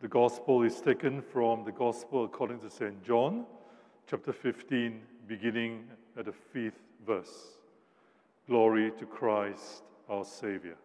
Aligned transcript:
The 0.00 0.08
Gospel 0.08 0.62
is 0.62 0.80
taken 0.80 1.20
from 1.20 1.62
the 1.62 1.72
Gospel 1.72 2.24
according 2.24 2.60
to 2.60 2.70
St. 2.70 3.04
John, 3.04 3.44
chapter 4.06 4.32
15, 4.32 4.98
beginning 5.26 5.84
at 6.16 6.24
the 6.24 6.32
fifth 6.32 6.80
verse. 7.06 7.58
Glory 8.46 8.92
to 8.98 9.04
Christ, 9.04 9.82
our 10.08 10.24
Savior. 10.24 10.76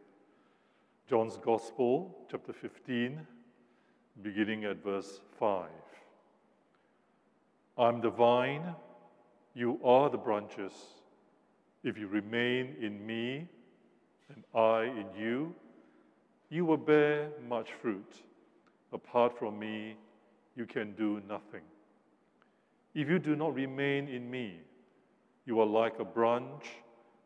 John's 1.10 1.38
Gospel, 1.38 2.14
chapter 2.30 2.52
15, 2.52 3.26
beginning 4.22 4.66
at 4.66 4.84
verse 4.84 5.22
5. 5.40 5.70
I'm 7.78 8.02
the 8.02 8.10
vine, 8.10 8.76
you 9.54 9.80
are 9.82 10.10
the 10.10 10.18
branches. 10.18 10.74
If 11.86 11.98
you 11.98 12.08
remain 12.08 12.76
in 12.82 13.06
me 13.06 13.48
and 14.28 14.44
I 14.54 14.84
in 14.84 15.08
you, 15.18 15.56
you 16.50 16.66
will 16.66 16.76
bear 16.76 17.30
much 17.48 17.70
fruit. 17.82 18.12
Apart 18.94 19.38
from 19.38 19.60
me, 19.60 19.96
you 20.56 20.66
can 20.66 20.94
do 20.94 21.22
nothing. 21.28 21.62
If 22.94 23.10
you 23.10 23.20
do 23.20 23.36
not 23.36 23.54
remain 23.54 24.08
in 24.08 24.30
me, 24.30 24.60
you 25.46 25.60
are 25.60 25.66
like 25.66 26.00
a 26.00 26.06
branch 26.06 26.66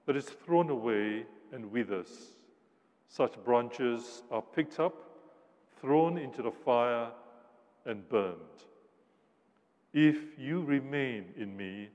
that 0.05 0.16
is 0.16 0.26
thrown 0.26 0.70
away 0.70 1.26
and 1.52 1.72
withers. 1.72 2.09
Such 3.08 3.34
branches 3.44 4.23
are 4.31 4.41
picked 4.41 4.80
up, 4.80 4.95
thrown 5.80 6.17
into 6.17 6.41
the 6.41 6.52
fire, 6.52 7.09
and 7.86 8.08
burned. 8.09 8.36
If 9.94 10.38
you 10.38 10.62
remain 10.64 11.26
in 11.38 11.55
me, 11.55 11.89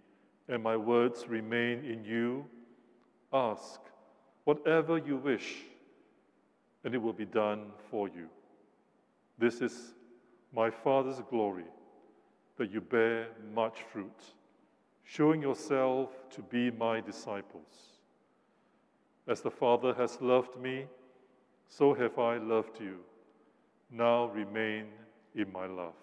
and 0.48 0.62
my 0.62 0.76
words 0.76 1.26
remain 1.28 1.84
in 1.84 2.04
you, 2.04 2.46
ask 3.32 3.80
whatever 4.44 4.98
you 4.98 5.16
wish, 5.16 5.56
and 6.84 6.94
it 6.94 6.98
will 6.98 7.12
be 7.12 7.24
done 7.24 7.66
for 7.90 8.08
you. 8.08 8.28
This 9.38 9.60
is 9.60 9.94
my 10.54 10.70
Father's 10.70 11.20
glory, 11.28 11.64
that 12.56 12.70
you 12.70 12.80
bear 12.80 13.28
much 13.54 13.82
fruit, 13.92 14.20
showing 15.02 15.42
yourself 15.42 16.10
to 16.30 16.42
be 16.42 16.70
my 16.70 17.00
disciples. 17.00 17.98
As 19.26 19.40
the 19.40 19.50
Father 19.50 19.92
has 19.94 20.20
loved 20.20 20.56
me, 20.60 20.86
so 21.68 21.94
have 21.94 22.18
I 22.18 22.36
loved 22.36 22.80
you. 22.80 22.98
Now 23.90 24.26
remain 24.26 24.86
in 25.34 25.50
my 25.52 25.66
love. 25.66 25.94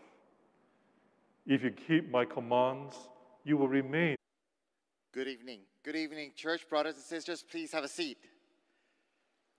If 1.46 1.64
you 1.64 1.72
keep 1.72 2.12
my 2.12 2.26
commands, 2.26 2.96
you 3.44 3.58
will 3.58 3.68
remain. 3.68 4.16
Good 5.14 5.28
evening. 5.28 5.62
Good 5.84 5.96
evening, 5.96 6.32
church 6.36 6.68
brothers 6.70 6.96
and 6.96 7.04
sisters. 7.04 7.44
Please 7.44 7.72
have 7.72 7.84
a 7.84 7.88
seat. 7.88 8.18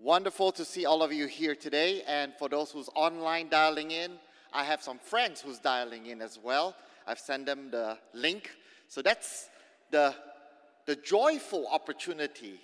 Wonderful 0.03 0.50
to 0.53 0.64
see 0.64 0.84
all 0.84 1.00
of 1.00 1.12
you 1.12 1.28
here 1.28 1.55
today. 1.55 2.03
And 2.08 2.33
for 2.36 2.48
those 2.48 2.72
who's 2.72 2.91
online 2.97 3.48
dialing 3.48 3.92
in, 3.92 4.14
I 4.53 4.64
have 4.64 4.83
some 4.83 4.98
friends 4.98 5.41
who's 5.41 5.61
dialing 5.61 6.06
in 6.06 6.20
as 6.20 6.41
well. 6.42 6.75
I've 7.06 7.20
sent 7.20 7.47
them 7.47 7.70
the 7.70 7.97
link. 8.12 8.50
So 8.89 9.00
that's 9.00 9.48
the, 9.92 10.12
the 10.86 10.97
joyful 10.97 11.69
opportunity 11.69 12.58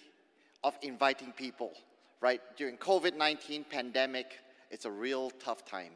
of 0.64 0.76
inviting 0.82 1.30
people, 1.30 1.74
right? 2.20 2.40
During 2.56 2.76
COVID-19 2.76 3.70
pandemic, 3.70 4.40
it's 4.72 4.84
a 4.84 4.90
real 4.90 5.30
tough 5.30 5.64
time. 5.64 5.92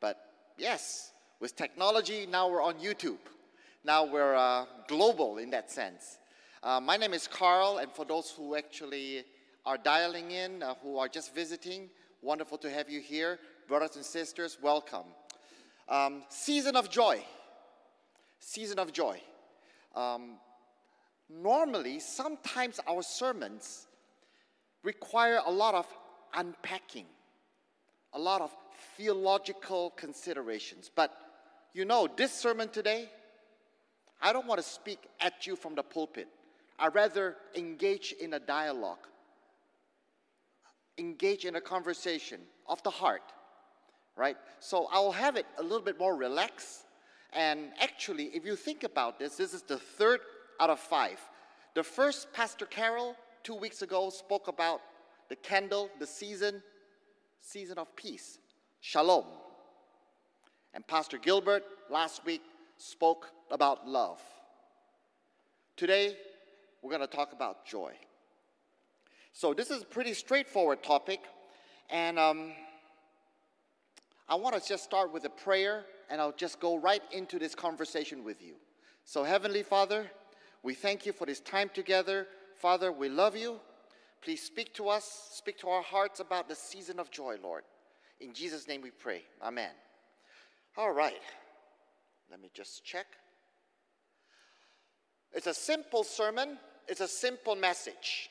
But 0.00 0.20
yes, 0.58 1.10
with 1.40 1.56
technology, 1.56 2.24
now 2.30 2.48
we're 2.48 2.62
on 2.62 2.74
YouTube. 2.74 3.18
Now 3.82 4.04
we're 4.04 4.36
uh, 4.36 4.66
global 4.86 5.38
in 5.38 5.50
that 5.50 5.72
sense. 5.72 6.18
Uh, 6.62 6.78
my 6.78 6.96
name 6.96 7.14
is 7.14 7.26
Carl, 7.26 7.78
and 7.78 7.90
for 7.90 8.04
those 8.04 8.30
who 8.30 8.54
actually 8.54 9.24
are 9.66 9.78
dialing 9.78 10.30
in, 10.30 10.62
uh, 10.62 10.74
who 10.82 10.98
are 10.98 11.08
just 11.08 11.34
visiting, 11.34 11.88
wonderful 12.22 12.58
to 12.58 12.70
have 12.70 12.90
you 12.90 13.00
here. 13.00 13.38
Brothers 13.66 13.96
and 13.96 14.04
sisters, 14.04 14.58
welcome. 14.60 15.06
Um, 15.88 16.22
season 16.28 16.76
of 16.76 16.90
joy. 16.90 17.24
Season 18.40 18.78
of 18.78 18.92
joy. 18.92 19.20
Um, 19.94 20.36
normally, 21.30 21.98
sometimes 22.00 22.78
our 22.86 23.02
sermons 23.02 23.86
require 24.82 25.40
a 25.46 25.50
lot 25.50 25.74
of 25.74 25.86
unpacking, 26.34 27.06
a 28.12 28.18
lot 28.18 28.42
of 28.42 28.50
theological 28.96 29.90
considerations. 29.96 30.90
But 30.94 31.10
you 31.72 31.86
know, 31.86 32.06
this 32.14 32.32
sermon 32.32 32.68
today, 32.68 33.08
I 34.20 34.32
don't 34.32 34.46
want 34.46 34.60
to 34.60 34.66
speak 34.66 34.98
at 35.20 35.46
you 35.46 35.56
from 35.56 35.74
the 35.74 35.82
pulpit. 35.82 36.28
I 36.78 36.88
rather 36.88 37.36
engage 37.54 38.14
in 38.20 38.34
a 38.34 38.38
dialogue 38.40 39.06
engage 40.98 41.44
in 41.44 41.56
a 41.56 41.60
conversation 41.60 42.40
of 42.68 42.82
the 42.82 42.90
heart, 42.90 43.32
right? 44.16 44.36
So 44.60 44.88
I'll 44.90 45.12
have 45.12 45.36
it 45.36 45.46
a 45.58 45.62
little 45.62 45.82
bit 45.82 45.98
more 45.98 46.16
relaxed. 46.16 46.84
And 47.32 47.72
actually, 47.80 48.26
if 48.26 48.44
you 48.44 48.56
think 48.56 48.84
about 48.84 49.18
this, 49.18 49.36
this 49.36 49.54
is 49.54 49.62
the 49.62 49.78
third 49.78 50.20
out 50.60 50.70
of 50.70 50.78
five. 50.78 51.20
The 51.74 51.82
first, 51.82 52.32
Pastor 52.32 52.66
Carol, 52.66 53.16
two 53.42 53.54
weeks 53.54 53.82
ago, 53.82 54.10
spoke 54.10 54.48
about 54.48 54.80
the 55.28 55.36
candle, 55.36 55.90
the 55.98 56.06
season, 56.06 56.62
season 57.40 57.78
of 57.78 57.94
peace, 57.96 58.38
shalom. 58.80 59.24
And 60.72 60.86
Pastor 60.86 61.18
Gilbert 61.18 61.64
last 61.90 62.24
week 62.24 62.42
spoke 62.76 63.30
about 63.50 63.88
love. 63.88 64.20
Today, 65.76 66.16
we're 66.82 66.90
going 66.90 67.00
to 67.00 67.16
talk 67.16 67.32
about 67.32 67.66
joy. 67.66 67.92
So 69.36 69.52
this 69.52 69.72
is 69.72 69.82
a 69.82 69.84
pretty 69.84 70.14
straightforward 70.14 70.84
topic, 70.84 71.18
and 71.90 72.20
um, 72.20 72.52
I 74.28 74.36
want 74.36 74.54
to 74.54 74.66
just 74.66 74.84
start 74.84 75.12
with 75.12 75.24
a 75.24 75.28
prayer, 75.28 75.84
and 76.08 76.20
I'll 76.20 76.30
just 76.30 76.60
go 76.60 76.78
right 76.78 77.02
into 77.10 77.40
this 77.40 77.52
conversation 77.52 78.22
with 78.22 78.40
you. 78.40 78.54
So 79.04 79.24
Heavenly 79.24 79.64
Father, 79.64 80.08
we 80.62 80.72
thank 80.72 81.04
you 81.04 81.12
for 81.12 81.26
this 81.26 81.40
time 81.40 81.68
together. 81.74 82.28
Father, 82.58 82.92
we 82.92 83.08
love 83.08 83.36
you. 83.36 83.58
Please 84.22 84.40
speak 84.40 84.72
to 84.74 84.88
us, 84.88 85.30
speak 85.32 85.58
to 85.58 85.68
our 85.68 85.82
hearts 85.82 86.20
about 86.20 86.48
the 86.48 86.54
season 86.54 87.00
of 87.00 87.10
joy, 87.10 87.34
Lord. 87.42 87.64
In 88.20 88.34
Jesus' 88.34 88.68
name 88.68 88.82
we 88.82 88.92
pray. 88.92 89.22
Amen. 89.42 89.72
All 90.76 90.92
right. 90.92 91.20
Let 92.30 92.40
me 92.40 92.50
just 92.54 92.84
check. 92.84 93.06
It's 95.32 95.48
a 95.48 95.54
simple 95.54 96.04
sermon, 96.04 96.56
it's 96.86 97.00
a 97.00 97.08
simple 97.08 97.56
message. 97.56 98.30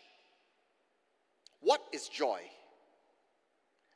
What 1.63 1.81
is 1.94 2.09
joy? 2.09 2.41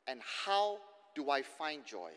And 0.06 0.20
how 0.44 0.78
do 1.14 1.30
I 1.30 1.42
find 1.42 1.84
joy? 1.84 2.10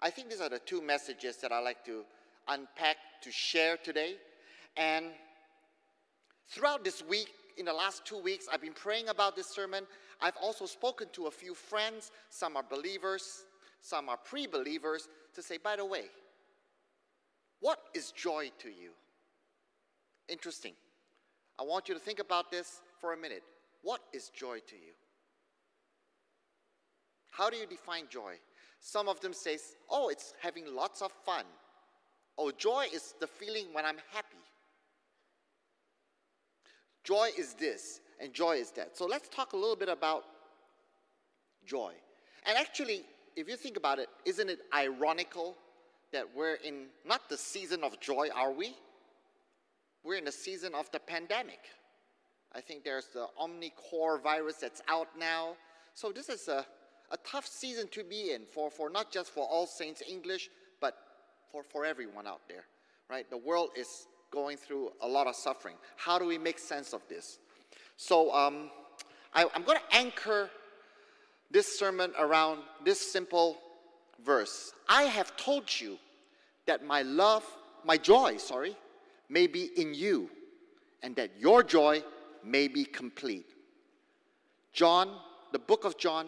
I 0.00 0.10
think 0.10 0.28
these 0.28 0.42
are 0.42 0.50
the 0.50 0.58
two 0.58 0.82
messages 0.82 1.38
that 1.38 1.50
I 1.50 1.60
like 1.60 1.84
to 1.86 2.04
unpack 2.48 2.96
to 3.22 3.32
share 3.32 3.78
today. 3.78 4.16
And 4.76 5.06
throughout 6.48 6.84
this 6.84 7.02
week, 7.02 7.28
in 7.56 7.64
the 7.64 7.72
last 7.72 8.04
two 8.04 8.18
weeks, 8.22 8.46
I've 8.52 8.60
been 8.60 8.74
praying 8.74 9.08
about 9.08 9.34
this 9.34 9.48
sermon. 9.48 9.86
I've 10.20 10.36
also 10.42 10.66
spoken 10.66 11.08
to 11.14 11.26
a 11.26 11.30
few 11.30 11.54
friends. 11.54 12.10
Some 12.28 12.56
are 12.56 12.64
believers, 12.68 13.44
some 13.80 14.10
are 14.10 14.18
pre 14.18 14.46
believers, 14.46 15.08
to 15.34 15.42
say, 15.42 15.56
by 15.56 15.76
the 15.76 15.86
way, 15.86 16.04
what 17.60 17.78
is 17.94 18.10
joy 18.12 18.50
to 18.58 18.68
you? 18.68 18.90
Interesting. 20.28 20.74
I 21.58 21.62
want 21.62 21.88
you 21.88 21.94
to 21.94 22.00
think 22.00 22.18
about 22.18 22.50
this 22.50 22.82
for 23.00 23.14
a 23.14 23.16
minute. 23.16 23.42
What 23.82 24.00
is 24.12 24.30
joy 24.30 24.58
to 24.66 24.74
you? 24.74 24.92
How 27.30 27.50
do 27.50 27.56
you 27.56 27.66
define 27.66 28.04
joy? 28.08 28.34
Some 28.80 29.08
of 29.08 29.20
them 29.20 29.32
say, 29.32 29.58
oh, 29.90 30.08
it's 30.08 30.34
having 30.40 30.74
lots 30.74 31.02
of 31.02 31.12
fun. 31.24 31.44
Oh, 32.38 32.50
joy 32.50 32.86
is 32.92 33.14
the 33.20 33.26
feeling 33.26 33.66
when 33.72 33.84
I'm 33.84 33.98
happy. 34.12 34.36
Joy 37.04 37.30
is 37.38 37.54
this, 37.54 38.00
and 38.20 38.32
joy 38.32 38.56
is 38.56 38.70
that. 38.72 38.96
So 38.96 39.06
let's 39.06 39.28
talk 39.28 39.52
a 39.52 39.56
little 39.56 39.76
bit 39.76 39.88
about 39.88 40.24
joy. 41.64 41.92
And 42.46 42.56
actually, 42.56 43.02
if 43.36 43.48
you 43.48 43.56
think 43.56 43.76
about 43.76 43.98
it, 43.98 44.08
isn't 44.24 44.48
it 44.48 44.60
ironical 44.74 45.56
that 46.12 46.24
we're 46.34 46.54
in 46.54 46.86
not 47.04 47.28
the 47.28 47.36
season 47.36 47.84
of 47.84 48.00
joy, 48.00 48.28
are 48.34 48.52
we? 48.52 48.74
We're 50.04 50.16
in 50.16 50.24
the 50.24 50.32
season 50.32 50.74
of 50.74 50.90
the 50.92 51.00
pandemic. 51.00 51.60
I 52.56 52.62
think 52.62 52.84
there's 52.84 53.08
the 53.12 53.26
Omicron 53.38 54.22
virus 54.22 54.56
that's 54.56 54.80
out 54.88 55.08
now. 55.18 55.56
So 55.92 56.10
this 56.10 56.30
is 56.30 56.48
a, 56.48 56.64
a 57.10 57.16
tough 57.18 57.46
season 57.46 57.86
to 57.88 58.02
be 58.02 58.32
in 58.32 58.46
for, 58.46 58.70
for 58.70 58.88
not 58.88 59.12
just 59.12 59.30
for 59.30 59.44
All 59.44 59.66
Saints 59.66 60.02
English, 60.08 60.48
but 60.80 60.96
for, 61.52 61.62
for 61.62 61.84
everyone 61.84 62.26
out 62.26 62.40
there, 62.48 62.64
right? 63.10 63.28
The 63.28 63.36
world 63.36 63.70
is 63.76 64.06
going 64.30 64.56
through 64.56 64.90
a 65.02 65.06
lot 65.06 65.26
of 65.26 65.36
suffering. 65.36 65.74
How 65.96 66.18
do 66.18 66.24
we 66.24 66.38
make 66.38 66.58
sense 66.58 66.94
of 66.94 67.02
this? 67.10 67.38
So 67.98 68.32
um, 68.34 68.70
I, 69.34 69.44
I'm 69.54 69.62
going 69.62 69.78
to 69.78 69.96
anchor 69.96 70.48
this 71.50 71.78
sermon 71.78 72.12
around 72.18 72.60
this 72.84 73.12
simple 73.12 73.58
verse. 74.24 74.72
I 74.88 75.02
have 75.02 75.36
told 75.36 75.68
you 75.78 75.98
that 76.64 76.86
my 76.86 77.02
love, 77.02 77.44
my 77.84 77.98
joy, 77.98 78.38
sorry, 78.38 78.74
may 79.28 79.46
be 79.46 79.70
in 79.76 79.92
you, 79.92 80.30
and 81.02 81.14
that 81.16 81.30
your 81.38 81.62
joy 81.62 82.02
may 82.46 82.68
be 82.68 82.84
complete. 82.84 83.54
John, 84.72 85.10
the 85.52 85.58
book 85.58 85.84
of 85.84 85.98
John, 85.98 86.26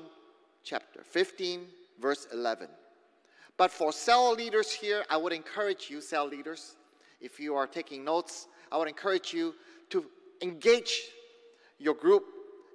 chapter 0.65 1.03
15, 1.03 1.67
verse 2.00 2.26
11. 2.32 2.69
But 3.56 3.70
for 3.70 3.93
cell 3.93 4.32
leaders 4.35 4.73
here, 4.73 5.05
I 5.11 5.17
would 5.17 5.32
encourage 5.32 5.91
you, 5.91 6.00
cell 6.00 6.26
leaders, 6.26 6.76
if 7.20 7.41
you 7.41 7.56
are 7.56 7.67
taking 7.67 8.05
notes, 8.05 8.47
I 8.70 8.79
would 8.79 8.88
encourage 8.88 9.32
you 9.32 9.55
to 9.91 10.05
engage 10.43 11.03
your 11.79 11.94
group 11.94 12.25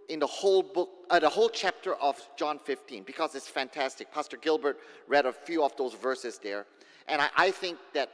in 0.09 0.19
the 0.19 0.27
whole 0.27 0.63
book, 0.63 0.89
uh, 1.09 1.19
the 1.19 1.29
whole 1.29 1.49
chapter 1.49 1.95
of 1.95 2.19
John 2.37 2.59
15, 2.59 3.03
because 3.03 3.35
it's 3.35 3.47
fantastic. 3.47 4.11
Pastor 4.11 4.37
Gilbert 4.37 4.79
read 5.07 5.25
a 5.25 5.31
few 5.31 5.63
of 5.63 5.75
those 5.77 5.93
verses 5.93 6.39
there. 6.41 6.65
And 7.07 7.21
I, 7.21 7.29
I 7.37 7.51
think 7.51 7.77
that 7.93 8.11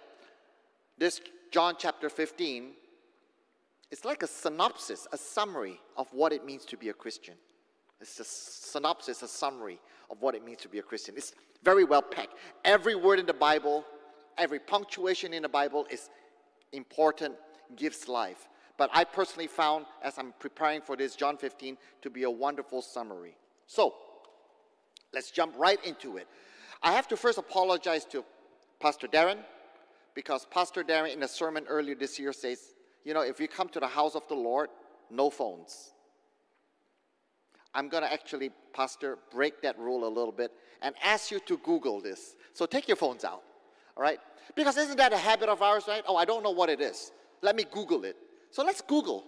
this 0.97 1.21
John 1.51 1.75
chapter 1.77 2.09
15 2.09 2.71
is 3.91 4.05
like 4.05 4.23
a 4.23 4.27
synopsis, 4.27 5.07
a 5.11 5.17
summary 5.17 5.79
of 5.97 6.07
what 6.13 6.31
it 6.31 6.45
means 6.45 6.65
to 6.65 6.77
be 6.77 6.89
a 6.89 6.93
Christian. 6.93 7.35
It's 8.01 8.19
a 8.19 8.23
synopsis, 8.23 9.21
a 9.23 9.27
summary 9.27 9.79
of 10.09 10.21
what 10.21 10.35
it 10.35 10.45
means 10.45 10.59
to 10.59 10.69
be 10.69 10.79
a 10.79 10.83
Christian. 10.83 11.15
It's 11.17 11.33
very 11.63 11.83
well 11.83 12.01
packed. 12.01 12.35
Every 12.63 12.95
word 12.95 13.19
in 13.19 13.25
the 13.25 13.33
Bible, 13.33 13.83
every 14.37 14.59
punctuation 14.59 15.33
in 15.33 15.43
the 15.43 15.49
Bible 15.49 15.85
is 15.89 16.09
important, 16.71 17.35
gives 17.75 18.07
life. 18.07 18.47
But 18.77 18.89
I 18.93 19.03
personally 19.03 19.47
found, 19.47 19.85
as 20.01 20.17
I'm 20.17 20.33
preparing 20.39 20.81
for 20.81 20.95
this, 20.95 21.15
John 21.15 21.35
15 21.35 21.77
to 22.01 22.09
be 22.09 22.23
a 22.23 22.31
wonderful 22.31 22.81
summary. 22.81 23.35
So, 23.67 23.95
let's 25.13 25.31
jump 25.31 25.53
right 25.57 25.83
into 25.85 26.15
it. 26.15 26.27
I 26.81 26.93
have 26.93 27.07
to 27.09 27.17
first 27.17 27.37
apologize 27.37 28.05
to 28.05 28.23
Pastor 28.79 29.07
Darren, 29.07 29.39
because 30.15 30.45
Pastor 30.45 30.83
Darren 30.83 31.13
in 31.13 31.23
a 31.23 31.27
sermon 31.27 31.65
earlier 31.67 31.95
this 31.95 32.17
year 32.17 32.31
says, 32.31 32.73
you 33.03 33.13
know, 33.13 33.21
if 33.21 33.39
you 33.39 33.47
come 33.47 33.69
to 33.69 33.79
the 33.79 33.87
house 33.87 34.15
of 34.15 34.27
the 34.27 34.35
Lord, 34.35 34.69
no 35.09 35.29
phones. 35.29 35.91
I'm 37.73 37.89
going 37.89 38.03
to 38.03 38.11
actually, 38.11 38.51
Pastor, 38.73 39.17
break 39.31 39.61
that 39.61 39.77
rule 39.77 40.07
a 40.07 40.09
little 40.09 40.31
bit 40.31 40.51
and 40.81 40.95
ask 41.03 41.31
you 41.31 41.39
to 41.41 41.57
Google 41.57 42.01
this. 42.01 42.35
So 42.53 42.65
take 42.65 42.87
your 42.87 42.97
phones 42.97 43.23
out, 43.23 43.43
all 43.95 44.03
right? 44.03 44.19
Because 44.55 44.77
isn't 44.77 44.97
that 44.97 45.13
a 45.13 45.17
habit 45.17 45.49
of 45.49 45.61
ours, 45.61 45.85
right? 45.87 46.03
Oh, 46.07 46.15
I 46.15 46.25
don't 46.25 46.43
know 46.43 46.51
what 46.51 46.69
it 46.69 46.81
is. 46.81 47.11
Let 47.41 47.55
me 47.55 47.65
Google 47.71 48.05
it. 48.05 48.15
So 48.51 48.63
let's 48.63 48.81
Google 48.81 49.23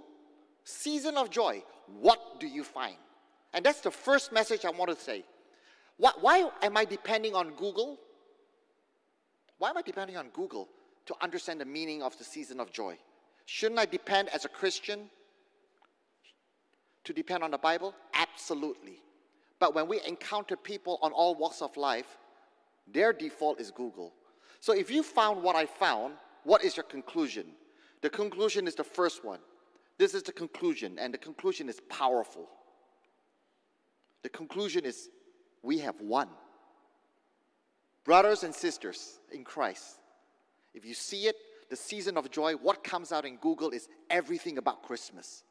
season 0.63 1.17
of 1.17 1.29
joy. 1.29 1.63
What 1.99 2.39
do 2.39 2.47
you 2.47 2.63
find? 2.63 2.95
And 3.53 3.65
that's 3.65 3.81
the 3.81 3.91
first 3.91 4.31
message 4.31 4.65
I 4.65 4.71
want 4.71 4.89
to 4.91 5.03
say. 5.03 5.23
Why, 5.97 6.11
why 6.19 6.49
am 6.63 6.77
I 6.77 6.85
depending 6.85 7.35
on 7.35 7.51
Google? 7.51 7.99
Why 9.59 9.69
am 9.69 9.77
I 9.77 9.81
depending 9.81 10.17
on 10.17 10.29
Google 10.29 10.67
to 11.05 11.15
understand 11.21 11.61
the 11.61 11.65
meaning 11.65 12.01
of 12.01 12.17
the 12.17 12.23
season 12.23 12.59
of 12.59 12.71
joy? 12.71 12.97
Shouldn't 13.53 13.81
I 13.81 13.85
depend 13.85 14.29
as 14.29 14.45
a 14.45 14.47
Christian 14.47 15.09
to 17.03 17.11
depend 17.11 17.43
on 17.43 17.51
the 17.51 17.57
Bible? 17.57 17.93
Absolutely. 18.13 19.01
But 19.59 19.75
when 19.75 19.89
we 19.89 19.99
encounter 20.07 20.55
people 20.55 20.97
on 21.01 21.11
all 21.11 21.35
walks 21.35 21.61
of 21.61 21.75
life, 21.75 22.17
their 22.87 23.11
default 23.11 23.59
is 23.59 23.69
Google. 23.69 24.13
So 24.61 24.71
if 24.71 24.89
you 24.89 25.03
found 25.03 25.43
what 25.43 25.57
I 25.57 25.65
found, 25.65 26.13
what 26.45 26.63
is 26.63 26.77
your 26.77 26.85
conclusion? 26.85 27.45
The 27.99 28.09
conclusion 28.09 28.67
is 28.67 28.75
the 28.75 28.85
first 28.85 29.25
one. 29.25 29.39
This 29.97 30.13
is 30.13 30.23
the 30.23 30.31
conclusion, 30.31 30.97
and 30.97 31.13
the 31.13 31.17
conclusion 31.17 31.67
is 31.67 31.81
powerful. 31.89 32.47
The 34.23 34.29
conclusion 34.29 34.85
is 34.85 35.09
we 35.61 35.79
have 35.79 35.99
one. 35.99 36.29
Brothers 38.05 38.43
and 38.43 38.55
sisters 38.55 39.19
in 39.29 39.43
Christ, 39.43 39.99
if 40.73 40.85
you 40.85 40.93
see 40.93 41.27
it, 41.27 41.35
the 41.71 41.75
season 41.77 42.17
of 42.17 42.29
joy, 42.29 42.53
what 42.53 42.83
comes 42.83 43.11
out 43.11 43.25
in 43.25 43.37
Google 43.37 43.71
is 43.71 43.87
everything 44.09 44.59
about 44.59 44.83
Christmas. 44.83 45.43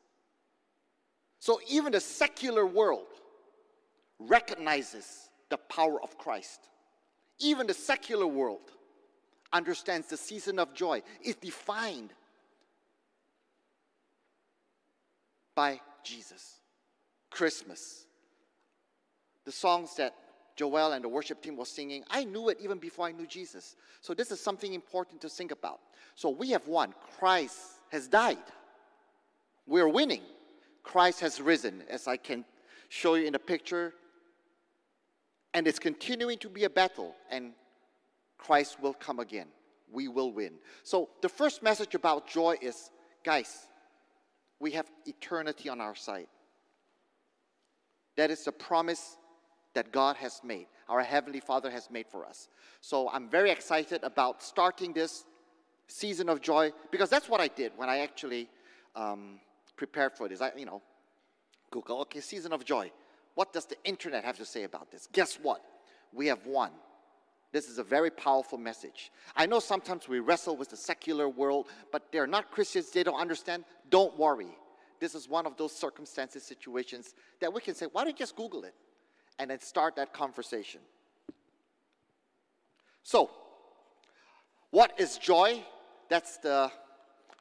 So 1.41 1.59
even 1.69 1.93
the 1.93 2.01
secular 2.01 2.67
world 2.67 3.09
recognizes 4.19 5.31
the 5.49 5.57
power 5.57 6.01
of 6.01 6.17
Christ. 6.19 6.69
Even 7.41 7.67
the 7.67 7.75
secular 7.75 8.27
world 8.27 8.71
understands 9.53 10.09
the 10.09 10.17
season 10.19 10.59
of 10.59 10.75
joy 10.75 11.03
is 11.25 11.37
defined 11.37 12.13
by 15.57 15.81
Jesus. 16.05 16.61
Christmas. 17.31 18.05
The 19.47 19.53
songs 19.53 19.95
that 19.97 20.15
Joel 20.61 20.93
and 20.93 21.03
the 21.03 21.09
worship 21.09 21.41
team 21.41 21.57
was 21.57 21.71
singing, 21.71 22.05
I 22.11 22.23
knew 22.23 22.51
it 22.51 22.59
even 22.61 22.77
before 22.77 23.07
I 23.07 23.13
knew 23.13 23.27
Jesus. 23.27 23.77
So 24.03 24.13
this 24.13 24.31
is 24.31 24.39
something 24.43 24.75
important 24.75 25.23
to 25.23 25.29
think 25.31 25.53
about. 25.53 25.81
So 26.15 26.29
we 26.29 26.51
have 26.51 26.69
won. 26.69 26.93
Christ 27.19 27.59
has 27.89 28.07
died. 28.09 28.37
We're 29.67 29.89
winning. 29.89 30.21
Christ 30.83 31.21
has 31.21 31.41
risen, 31.41 31.83
as 31.89 32.07
I 32.07 32.19
can 32.19 32.45
show 32.91 33.15
you 33.15 33.25
in 33.25 33.33
the 33.33 33.39
picture. 33.39 33.95
And 35.55 35.67
it's 35.67 35.79
continuing 35.79 36.37
to 36.41 36.51
be 36.51 36.65
a 36.65 36.71
battle, 36.71 37.15
and 37.31 37.53
Christ 38.37 38.79
will 38.83 38.93
come 38.93 39.19
again. 39.19 39.47
We 39.91 40.09
will 40.09 40.31
win. 40.31 40.59
So 40.83 41.09
the 41.23 41.31
first 41.31 41.63
message 41.63 41.95
about 41.95 42.29
joy 42.29 42.57
is 42.61 42.91
guys, 43.25 43.67
we 44.59 44.73
have 44.73 44.91
eternity 45.07 45.71
on 45.71 45.81
our 45.81 45.95
side. 45.95 46.27
That 48.19 48.31
is 48.31 48.45
the 48.45 48.53
promise 48.53 49.17
that 49.75 49.93
God 49.93 50.17
has 50.17 50.41
made, 50.43 50.67
our 50.89 51.01
Heavenly 51.01 51.41
Father 51.41 51.71
has 51.71 51.91
made 51.91 52.07
for 52.07 52.27
us. 52.27 52.49
So 52.81 53.09
I'm 53.09 53.29
very 53.29 53.51
excited 53.51 54.03
about 54.03 54.43
starting 54.43 54.93
this 54.93 55.25
season 55.87 56.29
of 56.29 56.41
joy 56.41 56.73
because 56.91 57.11
that's 57.11 57.29
what 57.29 57.41
I 57.41 57.49
did 57.49 57.73
when 57.77 57.89
I 57.89 57.99
actually 57.99 58.49
um, 58.97 59.41
prepared 59.77 60.13
for 60.17 60.29
this. 60.29 60.41
I, 60.41 60.53
you 60.57 60.67
know, 60.67 60.83
Google, 61.71 62.01
okay, 62.03 62.21
season 62.21 62.53
of 62.53 62.65
joy. 62.65 62.91
What 63.35 63.53
does 63.53 63.67
the 63.67 63.77
internet 63.85 64.25
have 64.25 64.37
to 64.39 64.45
say 64.45 64.65
about 64.65 64.91
this? 64.91 65.09
Guess 65.13 65.39
what? 65.41 65.63
We 66.13 66.27
have 66.27 66.45
won. 66.47 66.71
This 67.53 67.69
is 67.69 67.79
a 67.79 67.85
very 67.85 68.11
powerful 68.11 68.59
message. 68.59 69.11
I 69.37 69.47
know 69.47 69.59
sometimes 69.59 70.09
we 70.09 70.21
wrestle 70.21 70.57
with 70.57 70.71
the 70.71 70.77
secular 70.77 71.29
world, 71.29 71.67
but 71.91 72.13
they're 72.13 72.27
not 72.27 72.51
Christians, 72.51 72.91
they 72.91 73.03
don't 73.03 73.21
understand. 73.21 73.65
Don't 73.89 74.17
worry. 74.19 74.57
This 75.01 75.15
is 75.15 75.29
one 75.29 75.47
of 75.47 75.57
those 75.57 75.73
circumstances, 75.73 76.43
situations 76.43 77.15
that 77.41 77.53
we 77.53 77.61
can 77.61 77.75
say, 77.75 77.87
why 77.91 78.05
don't 78.05 78.13
you 78.13 78.19
just 78.19 78.37
Google 78.37 78.65
it? 78.65 78.75
And 79.41 79.51
then 79.51 79.61
start 79.61 79.97
that 79.97 80.13
conversation. 80.13 80.83
So, 83.03 83.31
what 84.71 84.93
is 85.01 85.17
joy? 85.17 85.65
That's 86.11 86.37
the 86.37 86.71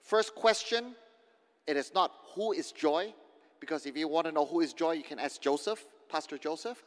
first 0.01 0.33
question. 0.33 0.95
It 1.67 1.75
is 1.75 1.91
not 1.93 2.13
who 2.33 2.53
is 2.53 2.71
joy, 2.71 3.13
because 3.59 3.85
if 3.85 3.97
you 3.97 4.07
want 4.07 4.27
to 4.27 4.31
know 4.31 4.45
who 4.45 4.61
is 4.61 4.71
joy, 4.71 4.93
you 4.93 5.03
can 5.03 5.19
ask 5.19 5.41
Joseph, 5.41 5.85
Pastor 6.07 6.37
Joseph. 6.37 6.81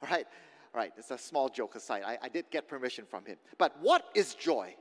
All 0.00 0.08
right? 0.10 0.26
All 0.72 0.80
right, 0.80 0.92
it's 0.96 1.10
a 1.10 1.18
small 1.18 1.48
joke 1.48 1.74
aside. 1.74 2.04
I, 2.06 2.16
I 2.22 2.28
did 2.28 2.44
get 2.52 2.68
permission 2.68 3.04
from 3.04 3.24
him. 3.24 3.38
But 3.58 3.76
what 3.80 4.04
is 4.14 4.34
joy? 4.34 4.76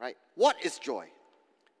Right? 0.00 0.16
What 0.36 0.54
is 0.64 0.78
joy? 0.78 1.08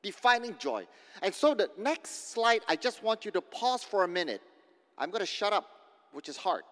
Defining 0.02 0.56
joy. 0.58 0.88
And 1.22 1.32
so 1.32 1.54
the 1.54 1.70
next 1.78 2.32
slide, 2.32 2.62
I 2.68 2.74
just 2.74 3.04
want 3.04 3.24
you 3.24 3.30
to 3.30 3.40
pause 3.40 3.84
for 3.84 4.02
a 4.02 4.08
minute. 4.08 4.42
I'm 4.96 5.10
going 5.10 5.20
to 5.20 5.26
shut 5.26 5.52
up, 5.52 5.70
which 6.12 6.28
is 6.28 6.36
hard. 6.36 6.64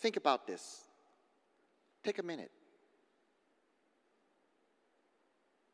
Think 0.00 0.16
about 0.16 0.46
this. 0.46 0.84
Take 2.04 2.18
a 2.18 2.22
minute. 2.22 2.50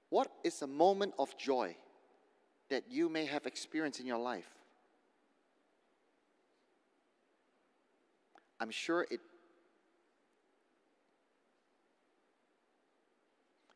What 0.08 0.30
is 0.42 0.62
a 0.62 0.66
moment 0.66 1.14
of 1.18 1.36
joy 1.36 1.76
that 2.70 2.84
you 2.88 3.08
may 3.08 3.26
have 3.26 3.46
experienced 3.46 4.00
in 4.00 4.06
your 4.06 4.18
life? 4.18 4.48
I'm 8.60 8.70
sure 8.70 9.06
it 9.10 9.20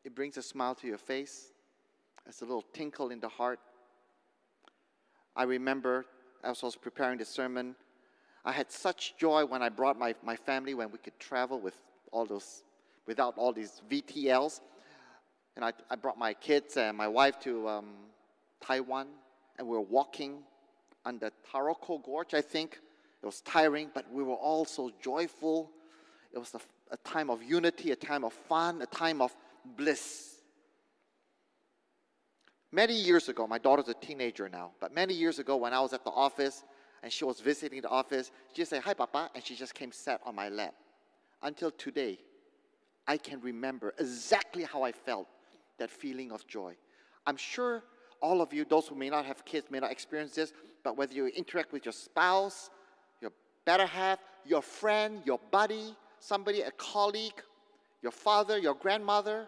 it 0.03 0.15
brings 0.15 0.37
a 0.37 0.41
smile 0.41 0.73
to 0.75 0.87
your 0.87 0.97
face. 0.97 1.51
It's 2.25 2.41
a 2.41 2.45
little 2.45 2.65
tinkle 2.73 3.09
in 3.11 3.19
the 3.19 3.29
heart. 3.29 3.59
I 5.35 5.43
remember 5.43 6.05
as 6.43 6.63
I 6.63 6.65
was 6.65 6.75
preparing 6.75 7.19
the 7.19 7.25
sermon, 7.25 7.75
I 8.45 8.51
had 8.51 8.71
such 8.71 9.17
joy 9.17 9.45
when 9.45 9.61
I 9.61 9.69
brought 9.69 9.97
my, 9.99 10.15
my 10.23 10.35
family 10.35 10.73
when 10.73 10.91
we 10.91 10.97
could 10.97 11.19
travel 11.19 11.59
with 11.59 11.75
all 12.11 12.25
those 12.25 12.63
without 13.05 13.33
all 13.37 13.51
these 13.51 13.81
VTLs. 13.89 14.61
And 15.55 15.65
I, 15.65 15.73
I 15.89 15.95
brought 15.95 16.17
my 16.17 16.33
kids 16.33 16.77
and 16.77 16.95
my 16.95 17.07
wife 17.07 17.39
to 17.41 17.67
um, 17.67 17.87
Taiwan, 18.61 19.07
and 19.57 19.67
we 19.67 19.75
were 19.75 19.81
walking 19.81 20.43
on 21.05 21.17
the 21.17 21.31
Taroko 21.51 22.03
Gorge, 22.03 22.33
I 22.33 22.41
think. 22.41 22.79
It 23.21 23.25
was 23.25 23.41
tiring, 23.41 23.89
but 23.93 24.05
we 24.13 24.23
were 24.23 24.35
all 24.35 24.63
so 24.63 24.91
joyful. 25.01 25.71
It 26.31 26.37
was 26.37 26.53
a, 26.53 26.59
a 26.91 26.97
time 26.97 27.29
of 27.29 27.43
unity, 27.43 27.91
a 27.91 27.95
time 27.95 28.23
of 28.23 28.31
fun, 28.31 28.81
a 28.81 28.85
time 28.85 29.21
of 29.21 29.35
bliss. 29.75 30.35
Many 32.71 32.93
years 32.93 33.27
ago, 33.27 33.47
my 33.47 33.57
daughter's 33.57 33.89
a 33.89 33.95
teenager 33.95 34.47
now, 34.47 34.71
but 34.79 34.93
many 34.93 35.15
years 35.15 35.39
ago 35.39 35.57
when 35.57 35.73
I 35.73 35.81
was 35.81 35.91
at 35.91 36.03
the 36.03 36.11
office 36.11 36.63
and 37.03 37.11
she 37.11 37.25
was 37.25 37.39
visiting 37.39 37.81
the 37.81 37.89
office, 37.89 38.31
she 38.53 38.65
said, 38.65 38.81
Hi, 38.83 38.93
Papa, 38.93 39.29
and 39.33 39.43
she 39.43 39.55
just 39.55 39.73
came 39.73 39.91
sat 39.91 40.21
on 40.25 40.35
my 40.35 40.49
lap. 40.49 40.73
Until 41.41 41.71
today, 41.71 42.19
I 43.07 43.17
can 43.17 43.39
remember 43.41 43.93
exactly 43.97 44.63
how 44.63 44.83
I 44.83 44.91
felt 44.91 45.27
that 45.77 45.89
feeling 45.89 46.31
of 46.31 46.45
joy. 46.47 46.75
I'm 47.25 47.37
sure 47.37 47.83
all 48.21 48.41
of 48.41 48.53
you, 48.53 48.65
those 48.65 48.87
who 48.87 48.95
may 48.95 49.09
not 49.09 49.25
have 49.25 49.45
kids, 49.45 49.71
may 49.71 49.79
not 49.79 49.91
experience 49.91 50.35
this, 50.35 50.53
but 50.83 50.97
whether 50.97 51.13
you 51.13 51.27
interact 51.27 51.71
with 51.71 51.85
your 51.85 51.93
spouse, 51.93 52.69
your 53.21 53.31
better 53.65 53.85
half, 53.85 54.19
your 54.45 54.61
friend, 54.61 55.21
your 55.25 55.39
buddy, 55.51 55.95
somebody, 56.19 56.61
a 56.61 56.71
colleague, 56.71 57.41
your 58.01 58.11
father, 58.11 58.57
your 58.57 58.73
grandmother, 58.73 59.47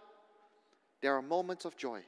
there 1.02 1.16
are 1.16 1.22
moments 1.22 1.66
of 1.66 1.76
joy. 1.76 2.02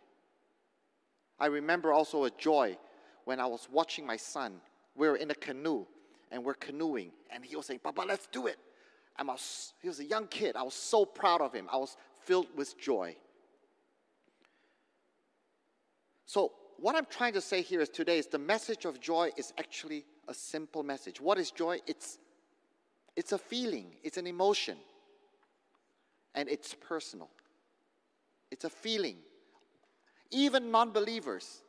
I 1.39 1.47
remember 1.47 1.91
also 1.91 2.25
a 2.25 2.29
joy 2.31 2.77
when 3.25 3.39
I 3.39 3.45
was 3.45 3.67
watching 3.71 4.05
my 4.05 4.17
son. 4.17 4.61
We 4.95 5.07
were 5.07 5.15
in 5.15 5.31
a 5.31 5.35
canoe 5.35 5.85
and 6.31 6.43
we're 6.43 6.55
canoeing, 6.55 7.11
and 7.29 7.45
he 7.45 7.55
was 7.55 7.67
saying, 7.67 7.81
Papa, 7.83 8.03
let's 8.07 8.27
do 8.27 8.47
it. 8.47 8.57
And 9.17 9.29
I 9.29 9.33
was, 9.33 9.73
he 9.81 9.87
was 9.87 9.99
a 9.99 10.05
young 10.05 10.25
kid. 10.27 10.55
I 10.55 10.63
was 10.63 10.73
so 10.73 11.05
proud 11.05 11.41
of 11.41 11.53
him. 11.53 11.69
I 11.71 11.77
was 11.77 11.95
filled 12.23 12.47
with 12.55 12.79
joy. 12.79 13.15
So, 16.25 16.53
what 16.77 16.95
I'm 16.95 17.05
trying 17.05 17.33
to 17.33 17.41
say 17.41 17.61
here 17.61 17.81
is 17.81 17.89
today 17.89 18.17
is 18.17 18.27
the 18.27 18.39
message 18.39 18.85
of 18.85 18.99
joy 18.99 19.29
is 19.37 19.53
actually 19.59 20.05
a 20.27 20.33
simple 20.33 20.81
message. 20.81 21.21
What 21.21 21.37
is 21.37 21.51
joy? 21.51 21.79
It's, 21.85 22.17
it's 23.15 23.31
a 23.31 23.37
feeling, 23.37 23.93
it's 24.03 24.17
an 24.17 24.25
emotion, 24.25 24.77
and 26.33 26.49
it's 26.49 26.73
personal. 26.73 27.29
It's 28.49 28.65
a 28.65 28.69
feeling. 28.69 29.17
Even 30.31 30.71
non 30.71 30.91
believers, 30.91 31.61